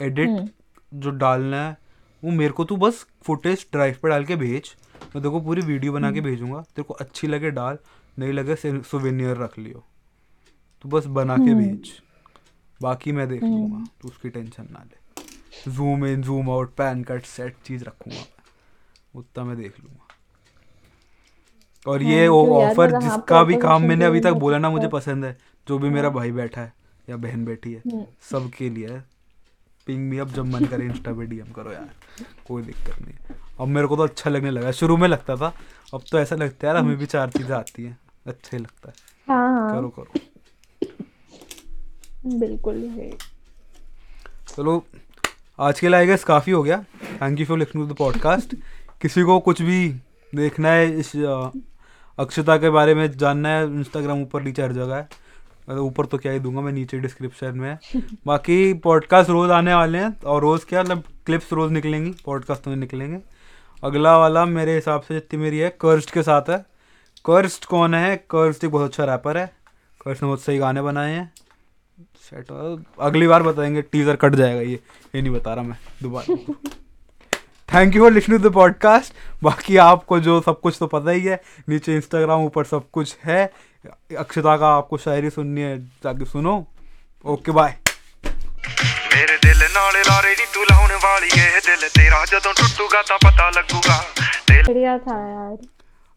[0.00, 1.76] एडिट हम्म। जो डालना है
[2.22, 5.62] वो मेरे को तू बस फुटेज ड्राइव पे डाल के भेज। मैं तेरे को पूरी
[5.62, 7.78] वीडियो बना के हम्म। भेजूँगा। तेरे को अच्छी लगे डाल
[8.18, 9.84] नहीं लगे सुवेनियर रख लियो।
[10.84, 11.92] तू बस बना के हम्म। भेज।
[12.80, 14.98] बाकी मैं देख लूँगा। तू उसकी टेंशन ना ले।
[15.68, 18.24] Zoom in zoom out pan cut set चीज़ रखूँगा
[19.14, 20.09] उतना मैं देख लूँगा।
[21.86, 24.84] और ये थैंक यू ऑफ़र हाँ जिसका भी काम मैंने अभी तक बोला ना मुझे
[24.84, 26.72] अच्छा पसंद है। जो भी मेरा हाँ भाई बैठा है
[27.08, 29.04] या बहन बैठी है हम्म। सबके लिए है।
[29.86, 31.90] पिंग मी अब जब मन करे इंस्टा पे डीएम करो यार
[32.48, 35.52] कोई दिक्कत नहीं अब मेरे को तो अच्छा लगने लगा। शुरू में लगता था
[35.94, 38.88] अब तो ऐसा लगता है यार हमें भी चार चीज़ें आती हैं। अच्छा ही लगता
[38.88, 38.94] है।
[39.28, 40.12] हाँ हाँ। करो करो।
[42.38, 43.10] बिल्कुल है।
[44.48, 44.84] चलो
[45.58, 46.82] आज के लिए आई काफ़ी हो गया।
[47.22, 48.54] Thank you for listening to the podcast
[49.02, 49.88] किसी को कुछ भी
[50.32, 51.12] देखना है इस
[52.20, 55.08] अक्षता के बारे में जानना है इंस्टाग्राम ऊपर नीचे हर जगह है।
[55.70, 57.78] मतलब ऊपर तो क्या ही दूँगा मैं नीचे डिस्क्रिप्शन में।
[58.26, 62.76] बाकी पॉडकास्ट रोज़ आने वाले हैं और रोज़ क्या मतलब क्लिप्स रोज़ निकलेंगी पॉडकास्ट में
[62.76, 63.18] निकलेंगे।
[63.84, 66.58] अगला वाला मेरे हिसाब से जितनी मेरी है कर्स्ट के साथ है।
[67.24, 68.16] कर्स्ट कौन है?
[68.16, 69.46] कर्स्ट एक बहुत अच्छा रैपर है।
[70.04, 71.32] कर्स्ट ने बहुत सही गाने बनाए हैं।
[72.00, 72.46] सेट
[73.00, 74.80] अगली बार बताएँगे टीजर कट जाएगा ये।
[75.14, 76.36] ये नहीं बता रहा मैं दोबारा।
[77.69, 79.13] Thank you for listening to the podcast
[79.43, 81.39] बाकी आपको जो सब कुछ तो पता ही है
[81.69, 83.43] नीचे इंस्टाग्राम ऊपर सब कुछ है
[84.17, 86.55] अक्षता का आपको शायरी सुननी है जाके सुनो
[87.25, 87.73] ओके बाय
[89.11, 93.49] ਮੇਰੇ ਦਿਲ ਨਾਲ ਲਾਰੇ ਨੀ ਤੂੰ ਲਾਉਣ ਵਾਲੀ ਏ ਦਿਲ ਤੇਰਾ ਜਦੋਂ ਟੁੱਟੂਗਾ ਤਾਂ ਪਤਾ
[93.57, 93.97] ਲੱਗੂਗਾ
[94.49, 95.57] ਦਿਲ बढ़िया था यार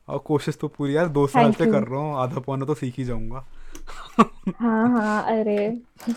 [0.08, 1.72] और कोशिश तो पूरी यार दो साल Thank से you.
[1.72, 3.42] कर रहा हूँ आधा पौना तो सीख ही जाऊंगा
[4.60, 5.56] हाँ हाँ अरे